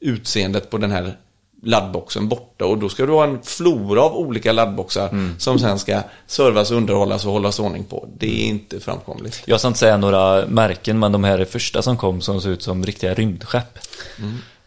[0.00, 1.16] utseendet på den här
[1.62, 6.02] laddboxen borta och då ska du ha en flora av olika laddboxar som sen ska
[6.26, 8.08] servas, underhållas och hållas ordning på.
[8.18, 9.42] Det är inte framkomligt.
[9.44, 12.50] Jag ska inte säga några märken, men de här är första som kom som ser
[12.50, 13.78] ut som riktiga rymdskepp.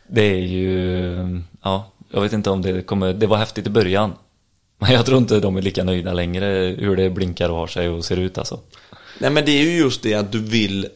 [0.07, 4.13] Det är ju, ja, jag vet inte om det kommer, det var häftigt i början.
[4.77, 7.89] Men jag tror inte de är lika nöjda längre hur det blinkar och har sig
[7.89, 8.59] och ser ut alltså.
[9.19, 10.87] Nej men det är ju just det att du vill,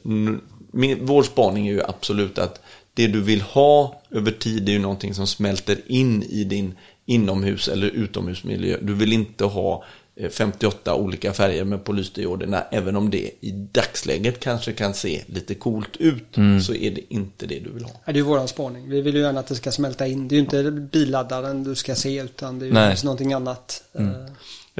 [0.71, 2.61] min, vår spaning är ju absolut att
[2.95, 6.73] det du vill ha över tid är ju någonting som smälter in i din
[7.05, 8.77] inomhus eller utomhusmiljö.
[8.81, 9.83] Du vill inte ha
[10.15, 15.21] eh, 58 olika färger med på lysdioderna, även om det i dagsläget kanske kan se
[15.27, 16.35] lite coolt ut,
[16.65, 17.91] så är det inte det du vill ha.
[17.91, 18.89] Ja, det är ju våran spaning.
[18.89, 20.27] Vi vill ju gärna att det ska smälta in.
[20.27, 23.83] Det är ju inte billaddaren du ska se utan det är ju någonting annat.
[23.93, 24.05] Eh,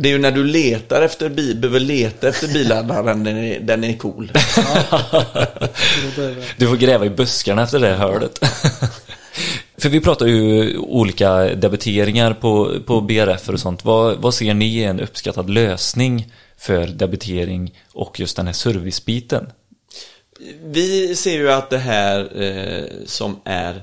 [0.02, 3.84] Det är ju när du letar efter bil, behöver leta efter billaddaren, den är, den
[3.84, 4.32] är cool.
[6.58, 8.39] Du får gräva i buskarna efter det hördet.
[9.78, 13.86] För vi pratar ju olika debiteringar på, på BRF och sånt.
[13.86, 19.48] Vad, vad ser ni är en uppskattad lösning för debitering och just den här servicebiten?
[20.64, 23.82] Vi ser ju att det här eh, som är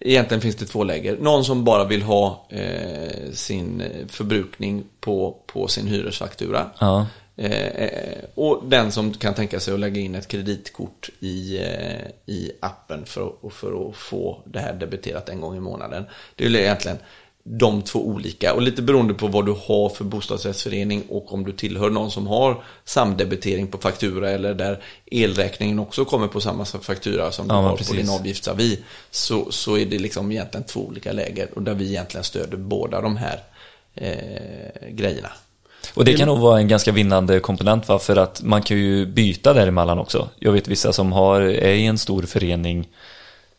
[0.00, 1.16] egentligen finns det två läger.
[1.16, 6.70] Någon som bara vill ha eh, sin förbrukning på, på sin hyresfaktura.
[6.78, 7.06] Ja.
[7.36, 12.52] Eh, och den som kan tänka sig att lägga in ett kreditkort i, eh, i
[12.60, 16.04] appen för, för att få det här debiterat en gång i månaden.
[16.36, 16.98] Det är egentligen
[17.50, 21.52] de två olika och lite beroende på vad du har för bostadsrättsförening och om du
[21.52, 27.32] tillhör någon som har samdebitering på faktura eller där elräkningen också kommer på samma faktura
[27.32, 27.96] som du Ja, men har på precis.
[27.96, 28.78] din avgiftsavi
[29.10, 33.00] så, så är det liksom egentligen två olika läger och där vi egentligen stöder båda
[33.00, 33.42] de här
[33.94, 35.30] eh, grejerna.
[35.94, 37.98] Och det kan nog vara en ganska vinnande komponent va?
[37.98, 40.28] för att man kan ju byta däremellan också.
[40.38, 42.88] Jag vet vissa som har, är i en stor förening,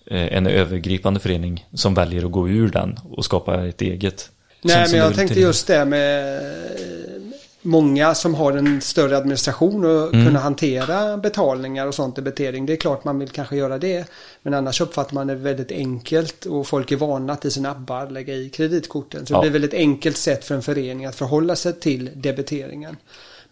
[0.09, 4.29] en övergripande förening, som väljer att gå ur den och skapa ett eget.
[4.61, 7.21] Nej, men jag tänkte just det med eh,
[7.61, 10.25] många som har en större administration och Mm.
[10.27, 12.65] kunna hantera betalningar och sånt, debitering.
[12.65, 14.05] Det är klart man vill kanske göra det.
[14.41, 18.09] Men annars uppfattar man det väldigt enkelt och folk är vana att i sina appar
[18.09, 19.25] lägga i kreditkorten.
[19.25, 19.37] Så Ja.
[19.37, 22.97] det blir ett väldigt enkelt sätt för en förening att förhålla sig till debiteringen.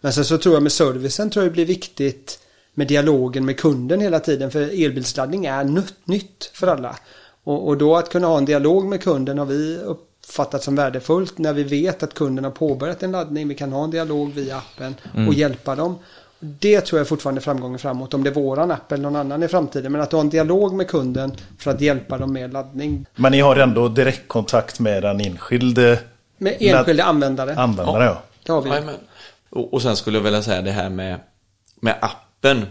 [0.00, 2.38] Men sen så tror jag med servicen tror jag det blir viktigt
[2.78, 4.50] med dialogen med kunden hela tiden.
[4.50, 6.96] För elbilsladdning är nytt, nytt för alla.
[7.44, 11.38] Och, och då att kunna ha en dialog med kunden har vi uppfattat som värdefullt
[11.38, 13.48] när vi vet att kunden har påbörjat en laddning.
[13.48, 14.94] Vi kan ha en dialog via appen
[15.28, 15.98] och hjälpa dem.
[16.38, 18.14] Det tror jag fortfarande är framgången framåt.
[18.14, 19.92] Om det är våran app eller någon annan i framtiden.
[19.92, 23.06] Men att ha en dialog med kunden för att hjälpa dem med laddning.
[23.16, 26.00] Men ni har ändå direktkontakt med den enskilde
[26.38, 27.54] Med enskilda användare.
[27.54, 28.04] användare.
[28.04, 28.22] Ja.
[28.42, 28.70] Det har vi.
[29.50, 31.20] Och, och sen skulle jag vilja säga det här med,
[31.80, 31.94] med
[32.38, 32.66] appen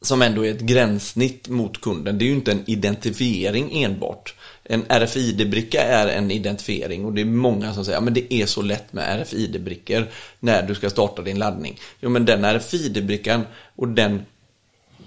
[0.00, 2.18] som ändå är ett gränssnitt mot kunden.
[2.18, 4.34] Det är ju inte en identifiering enbart.
[4.64, 8.62] En RFID-bricka är en identifiering och det är många som säger att det är så
[8.62, 10.06] lätt med RFID-brickor
[10.40, 11.80] när du ska starta din laddning.
[12.00, 13.42] Jo men den RFID-brickan
[13.76, 14.22] och den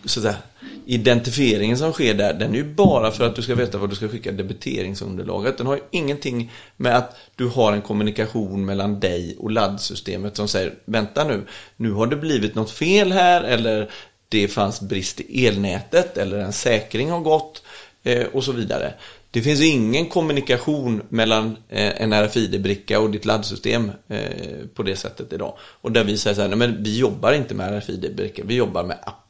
[0.06, 0.38] så att säga,
[0.86, 3.96] identifieringen som sker där, den är ju bara för att du ska veta vad du
[3.96, 5.58] ska skicka debiteringsunderlaget.
[5.58, 10.48] Den har ju ingenting med att du har en kommunikation mellan dig och laddsystemet som
[10.48, 11.44] säger vänta nu,
[11.76, 13.90] nu har det blivit något fel här eller
[14.30, 17.64] det fanns brist i elnätet eller en säkring har gått
[18.04, 18.94] eh, och så vidare.
[19.32, 25.34] Det finns ingen kommunikation mellan eh, en RFID-bricka och ditt laddsystem eh, på det sättet
[25.34, 25.54] idag.
[25.60, 28.84] Och där vi säger så här, nej men vi jobbar inte med RFID-bricka, vi jobbar
[28.84, 29.27] med app.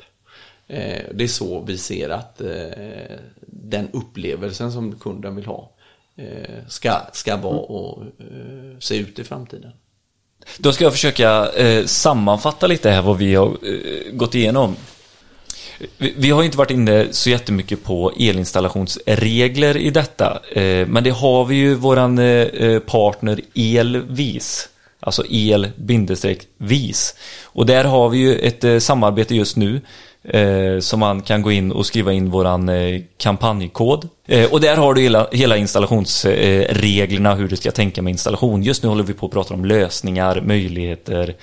[0.67, 5.71] Eh, Det är så vi ser att eh, den upplevelsen som kunden vill ha
[6.17, 9.71] eh, ska, ska vara och eh, se ut i framtiden.
[10.57, 11.51] Då ska jag försöka
[11.85, 13.57] sammanfatta lite här vad vi har
[14.11, 14.75] gått igenom.
[15.97, 20.41] Vi, har inte varit inne så jättemycket på elinstallationsregler i detta.
[20.87, 22.15] Men det har vi ju våran
[22.85, 24.69] partner Elvis.
[24.99, 27.15] Alltså el-vis.
[27.43, 29.81] Och där har vi ju ett samarbete just nu.
[30.27, 34.09] Eh, som man kan gå in och skriva in våran eh, kampanjkod.
[34.27, 38.63] Eh, och där har du hela, hela installationsreglerna, eh, hur du ska tänka med installation.
[38.63, 41.35] Just nu håller vi på att prata om lösningar, möjligheter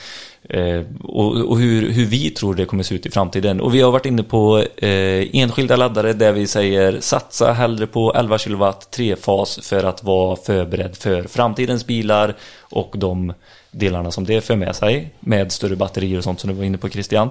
[0.48, 3.60] eh, och, och hur, hur vi tror det kommer se ut i framtiden.
[3.60, 8.14] Och vi har varit inne på eh, enskilda laddare där vi säger satsa hellre på
[8.14, 13.32] 11 kW trefas för att vara förberedd för framtidens bilar och de
[13.74, 16.78] delarna som det för med sig med större batterier och sånt som du var inne
[16.78, 17.30] på Christian.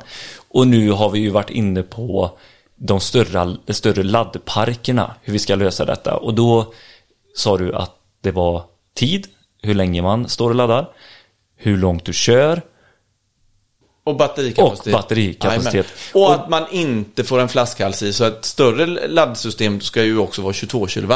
[0.53, 2.37] Och nu har vi ju varit inne på
[2.75, 6.17] de större, större laddparkerna, hur vi ska lösa detta.
[6.17, 6.73] Och då
[7.35, 8.63] sa du att det var
[8.95, 9.27] tid,
[9.61, 10.89] hur länge man står och laddar,
[11.55, 12.61] hur långt du kör
[14.03, 14.93] och batterikapacitet.
[14.93, 15.73] Och batterikapacitet.
[15.73, 15.87] Jajamän.
[16.13, 18.13] Och att man inte får en flaskhals i.
[18.13, 21.13] Så ett större laddsystem ska ju också vara 22 kW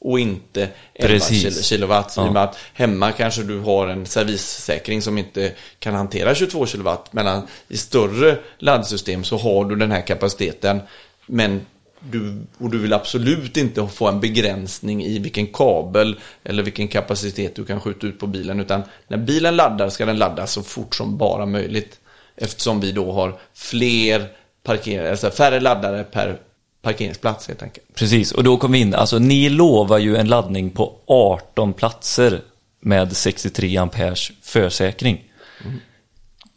[0.00, 1.70] och inte 11 Precis.
[1.70, 1.92] kW.
[1.92, 2.26] Ja.
[2.26, 6.66] I och med att hemma kanske du har en servissäkring som inte kan hantera 22
[6.66, 6.90] kW.
[7.10, 10.80] Medan i större laddsystem så har du den här kapaciteten.
[11.26, 11.66] Men
[12.00, 17.56] du, och du vill absolut inte få en begränsning i vilken kabel eller vilken kapacitet
[17.56, 18.60] du kan skjuta ut på bilen.
[18.60, 22.00] Utan när bilen laddar ska den ladda så fort som bara möjligt.
[22.40, 24.28] Eftersom vi då har fler
[24.62, 26.38] parker, alltså färre laddare per
[26.82, 27.94] parkeringsplats helt enkelt.
[27.94, 32.40] Precis, och då kom vi in, alltså ni lovar ju en laddning på 18 platser
[32.80, 35.24] med 63 amperes försäkring.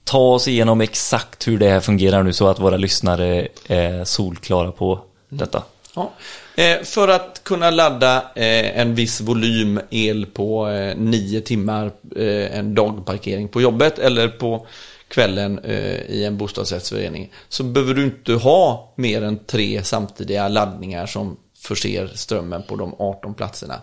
[0.03, 4.71] Ta oss igenom exakt hur det här fungerar nu så att våra lyssnare är solklara
[4.71, 5.63] på detta.
[5.95, 6.11] Ja.
[6.55, 12.57] Eh, för att kunna ladda eh, en viss volym el på eh, nio timmar eh,
[12.57, 14.67] en dagparkering på jobbet eller på
[15.13, 21.05] kvällen eh, i en bostadsrättsförening så behöver du inte ha mer än tre samtidiga laddningar
[21.05, 23.81] som förser strömmen på de 18 platserna.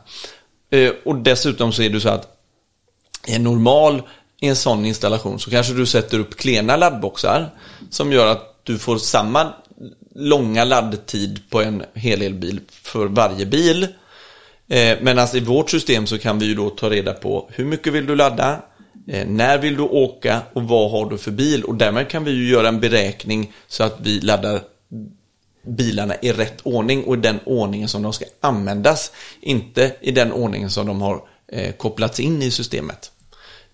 [0.71, 2.37] Eh, och dessutom så är det så att
[3.27, 4.03] i en normal
[4.41, 7.51] i en sån installation så kanske du sätter upp klena laddboxar
[7.91, 9.53] som gör att du får samma
[10.15, 13.83] långa laddtid på en hel elbil för varje bil.
[14.69, 17.65] Eh, men alltså i vårt system så kan vi ju då ta reda på hur
[17.65, 18.63] mycket vill du ladda,
[19.07, 21.65] Eh, när vill du åka och vad har du för bil?
[21.65, 24.61] Och därmed kan vi ju göra en beräkning så att vi laddar
[25.63, 29.13] bilarna i rätt ordning och i den ordningen som de ska användas.
[29.41, 31.23] Inte i den ordningen som de har
[31.53, 33.13] eh, kopplats in i systemet.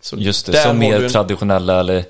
[0.07, 1.11] Så Just det, som mer en...
[1.11, 2.05] traditionella eller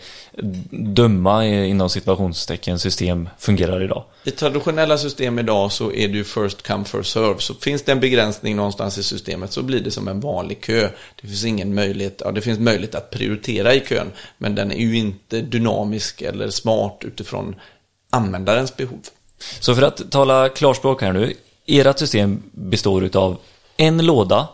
[0.70, 4.04] dumma inom situationstecken system fungerar idag.
[4.24, 7.34] I traditionella system idag så är det ju first come first serve.
[7.38, 10.88] Så finns det en begränsning någonstans i systemet så blir det som en vanlig kö.
[11.20, 14.12] Det finns ingen möjlighet, ja det finns möjlighet att prioritera i kön.
[14.38, 17.54] Men den är ju inte dynamisk eller smart utifrån
[18.10, 19.00] användarens behov.
[19.60, 21.34] Så för att tala klarspråk här nu.
[21.66, 23.36] Ert system består av
[23.76, 24.48] en låda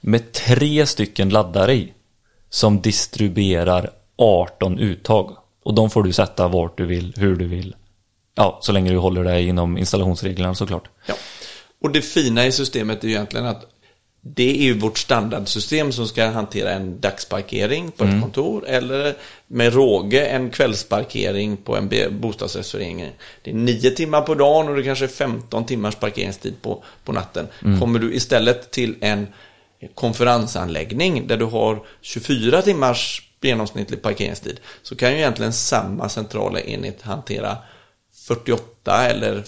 [0.00, 1.92] med tre stycken laddare i
[2.52, 5.36] som distribuerar 18 uttag.
[5.62, 7.74] Och de får du sätta vart du vill, hur du vill.
[8.34, 10.88] Ja, så länge du håller dig inom installationsreglerna såklart.
[11.06, 11.14] Ja.
[11.80, 13.72] Och det fina i systemet är ju egentligen att
[14.20, 18.22] det är ju vårt standardsystem som ska hantera en dagsparkering på ett mm.
[18.22, 19.14] kontor eller
[19.46, 21.90] med råge en kvällsparkering på en
[22.20, 23.10] bostadsrättsförening.
[23.42, 27.12] Det är nio timmar på dagen och det kanske är 15 timmars parkeringstid på, på
[27.12, 27.48] natten.
[27.64, 27.80] Mm.
[27.80, 29.26] Kommer du istället till en
[29.94, 37.02] konferensanläggning där du har 24 timmars genomsnittlig parkeringstid så kan ju egentligen samma centrala enhet
[37.02, 37.56] hantera
[38.26, 39.44] 48 eller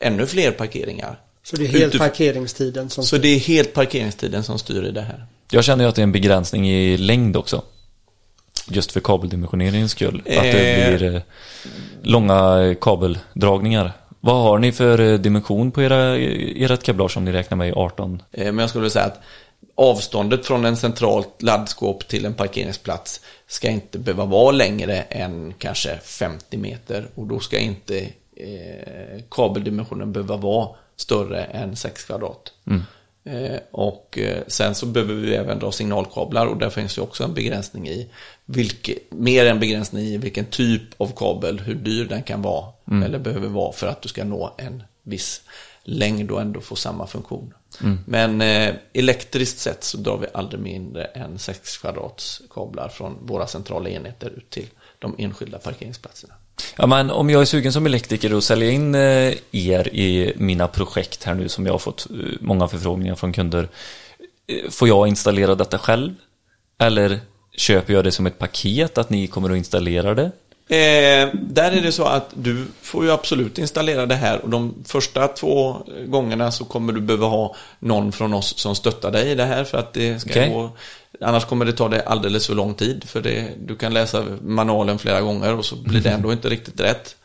[0.00, 1.20] ännu fler parkeringar.
[1.42, 5.00] Så det är helt parkeringstiden som Så det är helt parkeringstiden som styr i det
[5.00, 5.26] här.
[5.50, 7.62] Jag känner ju att det är en begränsning i längd också.
[8.68, 10.22] Just för kabeldimensioneringens skull.
[10.24, 10.38] Eh...
[10.38, 10.98] Att det eh.
[10.98, 11.22] blir eh,
[12.02, 13.92] långa kabeldragningar.
[14.26, 17.72] Vad har ni för eh, dimension på era, ert kablage som ni räknar med i
[17.72, 18.22] 18?
[18.30, 19.20] Men jag skulle säga att
[19.74, 25.98] avståndet från en centralt laddskåp till en parkeringsplats ska inte behöva vara längre än kanske
[26.02, 27.98] 50 meter och då ska inte
[28.36, 32.52] eh, kabeldimensionen behöva vara större än 6 kvadrat.
[32.66, 32.82] Mm.
[33.26, 37.24] Eh, och eh, sen så behöver vi även dra signalkablar och där finns ju också
[37.24, 38.10] en begränsning i
[38.44, 43.02] vilke, mer en begränsning i vilken typ av kabel, hur dyr den kan vara mm.
[43.02, 45.42] eller behöver vara för att du ska nå en viss
[45.82, 47.54] längd och ändå få samma funktion.
[47.82, 47.98] Mm.
[48.06, 53.46] Men eh, elektriskt sett så drar vi aldrig mindre än 6 kvadrats kablar från våra
[53.46, 54.68] centrala enheter ut till
[54.98, 56.34] de enskilda parkeringsplatserna.
[56.76, 60.68] Ja, men om jag är sugen som elektriker och sälja in eh, er i mina
[60.68, 63.68] projekt här nu som jag har fått eh, många förfrågningar från kunder.
[64.48, 66.14] Eh, får jag installera detta själv?
[66.78, 67.20] Eller
[67.56, 70.30] köper jag det som ett paket att ni kommer att installera det?
[70.68, 74.74] Eh, där är det så att du får ju absolut installera det här och de
[74.84, 79.34] första två gångerna så kommer du behöva ha någon från oss som stöttar dig i
[79.34, 80.52] det här för att det ska okay.
[80.52, 80.70] gå
[81.20, 84.98] Annars kommer det ta dig alldeles för lång tid för det, du kan läsa manualen
[84.98, 87.16] flera gånger och så blir det ändå inte riktigt rätt.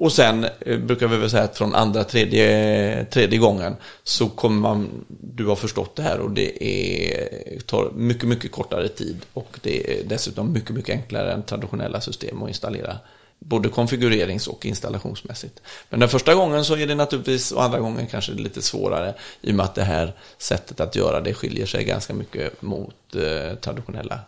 [0.00, 4.60] Och sen eh, brukar vi väl säga att från andra, tredje, tredje gången så kommer
[4.60, 9.58] man, du har förstått det här och det är, tar mycket, mycket kortare tid och
[9.62, 12.96] det är dessutom mycket, mycket enklare än traditionella system att installera
[13.38, 15.60] både konfigurerings och installationsmässigt.
[15.90, 18.62] Men den första gången så är det naturligtvis, och andra gången kanske det är lite
[18.62, 22.62] svårare i och med att det här sättet att göra det skiljer sig ganska mycket
[22.62, 24.20] mot eh, traditionella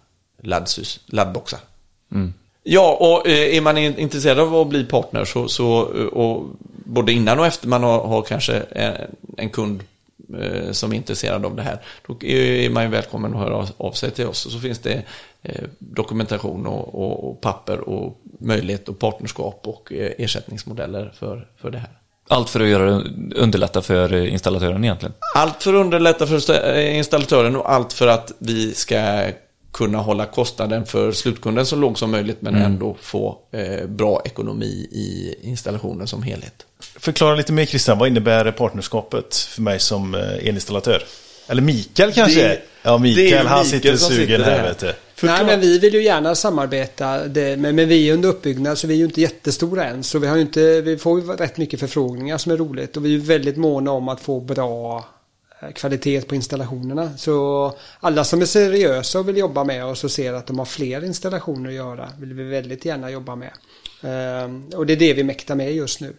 [1.06, 1.60] laddboxar.
[2.12, 2.34] Mm.
[2.62, 5.68] Ja, och eh, är man intresserad av att bli partner så, så
[6.12, 6.46] och
[6.84, 8.94] både innan och efter man har, har kanske en,
[9.36, 9.82] en kund
[10.40, 13.92] eh, som är intresserad av det här, då är man ju välkommen att höra av
[13.92, 14.46] sig till oss.
[14.46, 15.02] Och så finns det
[15.42, 21.70] eh, dokumentation och, och, och, papper och möjlighet och partnerskap och eh, ersättningsmodeller för, för
[21.70, 21.90] det här.
[22.28, 23.02] Allt för att göra,
[23.36, 25.14] underlätta för installatören egentligen?
[25.34, 29.26] Allt för att underlätta för installatören och allt för att vi ska
[29.72, 32.66] kunna hålla kostnaden för slutkunden så låg som möjligt men mm.
[32.66, 36.66] ändå få eh, bra ekonomi i installationen som helhet.
[36.80, 41.02] Förklara lite mer Christian, vad innebär partnerskapet för mig som eh, elinstallatör?
[41.46, 42.48] Eller Mikael kanske?
[42.48, 44.94] Det, ja, Mikael, han sitter sugen här vet du.
[45.22, 47.28] Nej, men vi vill ju gärna samarbeta.
[47.28, 50.02] Det, men, men, vi är under uppbyggnad så vi är ju inte jättestora än.
[50.02, 52.96] Så vi, har inte, vi får ju rätt mycket förfrågningar som är roligt.
[52.96, 55.04] Och vi är väldigt måna om att få bra
[55.62, 57.16] Eh, kvalitet på installationerna.
[57.16, 60.66] Så alla som är seriösa och vill jobba med oss och ser att de har
[60.66, 63.52] fler installationer att göra vill vi väldigt gärna jobba med.
[64.02, 66.16] Ehm, och det är det vi mäktar med just nu.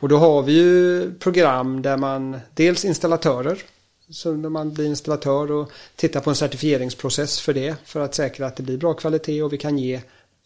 [0.00, 3.62] Och då har vi ju program där man dels installatörer
[4.10, 8.46] så när man blir installatör och tittar på en certifieringsprocess för det för att säkra
[8.46, 9.94] att det blir bra kvalitet och vi kan ge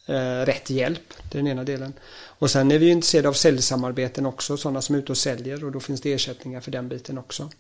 [0.07, 1.14] eh, rätt hjälp.
[1.30, 1.92] Det är den ena delen.
[2.38, 5.72] Och sen är vi intresserade av säljsamarbeten också, sådana som är ute och säljer och
[5.72, 7.51] då finns det ersättningar för den biten också.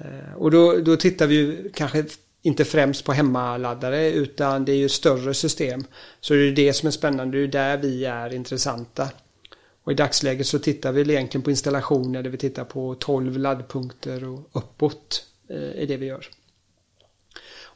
[0.00, 2.04] Eh, och då, då tittar vi ju kanske
[2.42, 5.84] inte främst på hemmaladdare utan det är ju större system.
[6.20, 9.08] Så det är det som är spännande, det är där vi är intressanta.
[9.84, 14.24] Och i dagsläget så tittar vi egentligen på installationer där vi tittar på 12 laddpunkter
[14.24, 16.26] och uppåt eh, i det vi gör.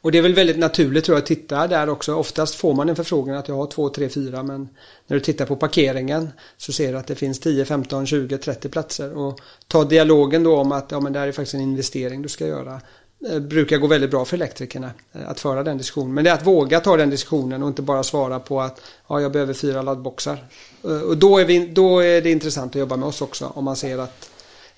[0.05, 2.15] Och det är väl väldigt naturligt tror jag att titta där också.
[2.15, 4.69] Oftast får man en förfrågan att jag har 2, 3, 4 men
[5.07, 8.69] när du tittar på parkeringen så ser du att det finns 10, 15, 20, 30
[8.69, 9.17] platser.
[9.17, 12.29] Och ta dialogen då om att ja, men det här är faktiskt en investering du
[12.29, 12.81] ska göra.
[13.29, 16.13] Eh, brukar gå väldigt bra för elektrikerna eh, att föra den diskussionen.
[16.13, 19.21] Men det är att våga ta den diskussionen och inte bara svara på att ja,
[19.21, 20.45] jag behöver fyra laddboxar.
[20.83, 23.63] Eh, och då är, vi, då är det intressant att jobba med oss också om
[23.63, 24.29] man ser att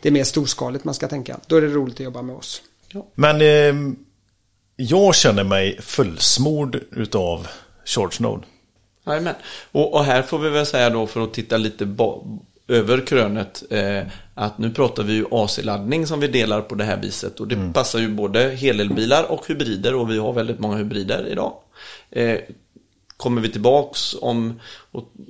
[0.01, 1.39] det är mer storskaligt man ska tänka.
[1.47, 2.61] Då är det roligt att jobba med oss.
[3.15, 3.97] Men eh,
[4.77, 7.47] jag känner mig fullsmord utav
[7.85, 8.43] ChargeNode.
[9.05, 9.35] Jajamän.
[9.71, 11.95] Och, och här får vi väl säga då för att titta lite
[12.67, 14.03] över krönet eh,
[14.33, 17.73] att nu pratar vi ju AC-laddning som vi delar på det här viset och det
[17.73, 21.53] passar ju både helelbilar och hybrider och vi har väldigt många hybrider idag.
[22.11, 22.39] Eh,
[23.17, 24.59] kommer vi tillbaks om,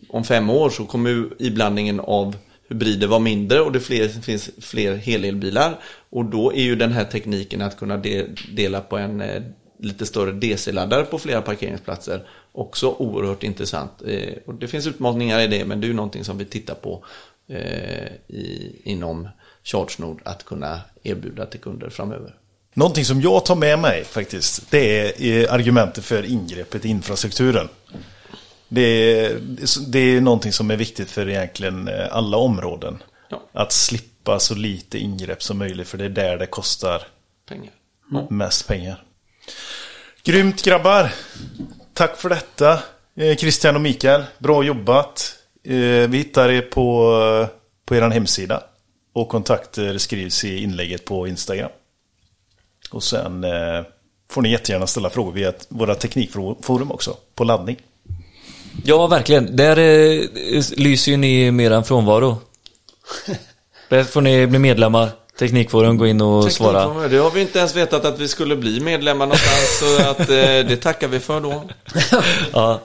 [0.10, 2.36] om fem år så kommer ju iblandningen av
[2.70, 7.06] hybrider vara mindre och det fler, finns fler helelbilar och då är ju den här
[7.06, 9.44] tekniken att kunna de, dela på en eh,
[9.80, 13.92] lite större DC-laddare på flera parkeringsplatser också oerhört intressant.
[14.08, 16.76] Eh, och det finns utmaningar i det men det är ju någonting som vi tittar
[16.76, 17.06] på
[17.48, 19.28] eh, i, inom
[19.64, 22.36] ChargeNord att kunna erbjuda till kunder framöver.
[22.74, 27.68] Någonting som jag tar med mig faktiskt, det är eh, argumentet för ingreppet i infrastrukturen.
[28.70, 29.40] Det är,
[29.88, 33.04] det är någonting som är viktigt för egentligen eh, alla områden.
[33.30, 33.42] Ja.
[33.54, 37.02] Att slippa så lite ingrepp som möjligt, för det är där det kostar
[37.50, 37.72] Pengar.
[38.30, 39.04] mest pengar.
[40.24, 41.14] Grymt grabbar!
[41.94, 42.80] Tack för detta.
[43.16, 45.36] Eh, Christian och Mikael, bra jobbat.
[45.64, 45.74] Eh,
[46.10, 47.48] Vi hittar er på,
[47.86, 48.64] på er hemsida.
[49.14, 51.70] Och kontakter skrivs i inlägget på Instagram.
[52.92, 53.46] Och sen
[54.32, 57.78] får ni jättegärna ställa frågor via våra teknikforum också, på laddning.
[58.84, 59.56] Ja, verkligen.
[59.56, 60.24] Där eh,
[60.76, 62.38] lyser ju ni mer än frånvaro.
[63.90, 65.10] Där får ni bli medlemmar.
[65.40, 67.08] Teknikforum, gå in och svara.
[67.08, 70.70] Det har vi inte ens vetat att vi skulle bli medlemmar någonstans så att, eh,
[70.70, 71.64] det tackar vi för då.
[72.54, 72.82] Ja.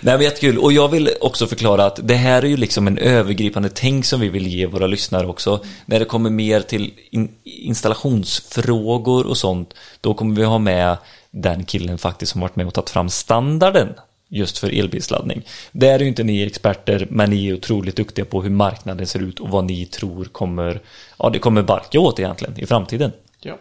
[0.00, 0.58] Nej, men jättekul.
[0.58, 4.20] Och jag vill också förklara att det här är ju liksom en övergripande tänk som
[4.20, 5.64] vi vill ge våra lyssnare också.
[5.86, 10.96] När det kommer mer till in installationsfrågor och sånt, då kommer vi ha med
[11.30, 13.88] den killen faktiskt som varit med och tagit fram standarden
[14.32, 15.42] just för elbilsladdning.
[15.72, 19.22] Där är ju inte ni experter, men ni är otroligt duktiga på hur marknaden ser
[19.22, 20.80] ut och vad ni tror kommer,
[21.18, 23.12] ja det kommer barka åt egentligen i framtiden.
[23.40, 23.58] Ja.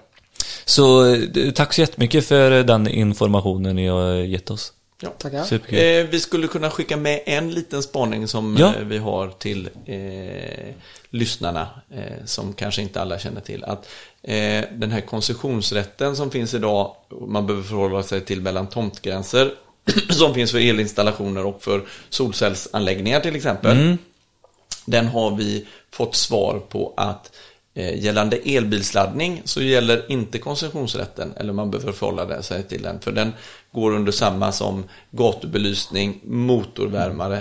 [0.65, 4.73] Så eh, tack så jättemycket för den informationen ni har gett oss.
[5.03, 5.09] Ja.
[5.09, 5.43] Tackar.
[5.43, 5.79] Superkul.
[5.79, 8.73] Eh, vi skulle kunna skicka med en liten spaning som Ja.
[8.79, 10.73] eh, vi har till eh,
[11.09, 13.63] lyssnarna, eh, som kanske inte alla känner till.
[13.63, 13.87] Att
[14.23, 16.95] eh, den här koncessionsrätten som finns idag,
[17.27, 19.51] man behöver förhålla sig till mellan tomtgränser,
[20.09, 23.77] som finns för elinstallationer och för solcellsanläggningar till exempel.
[24.85, 27.31] Den har vi fått svar på att
[27.73, 33.11] eh, gällande elbilsladdning så gäller inte koncessionsrätten, eller man behöver förhålla sig till den, för
[33.11, 33.33] den
[33.71, 37.37] går under samma som gatubelysning, motorvärmare.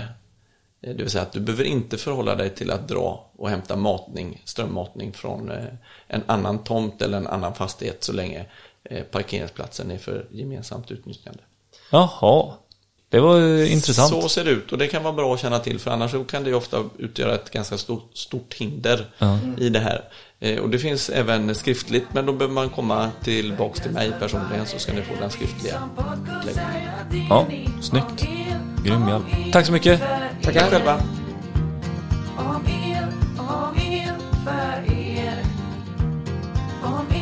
[0.81, 3.75] Eh, Det vill säga att du behöver inte förhålla dig till att dra och hämta
[3.75, 5.65] matning, strömmatning från eh,
[6.07, 8.45] en annan tomt eller en annan fastighet så länge
[9.11, 11.39] parkeringsplatsen är för gemensamt utnyttjande.
[11.91, 12.53] Jaha.
[13.09, 14.09] Det var eh, intressant.
[14.09, 16.43] Så ser det ut och det kan vara bra att känna till för annars kan
[16.43, 19.57] det ofta utgöra ett ganska stort, stort hinder mm.
[19.57, 20.03] i det här.
[20.39, 24.65] Eh, och det finns även skriftligt men då behöver man komma tillbaks till mig personligen
[24.65, 25.89] så ska ni få den skriftliga.
[27.29, 27.47] Ja,
[27.81, 28.27] snyggt.
[28.83, 29.23] Grym hjälp.
[29.51, 30.01] Tack så mycket.
[30.41, 31.01] Tackar själva.
[32.37, 34.13] Om er, om er,
[34.45, 35.45] för er.
[36.83, 37.20] Om er.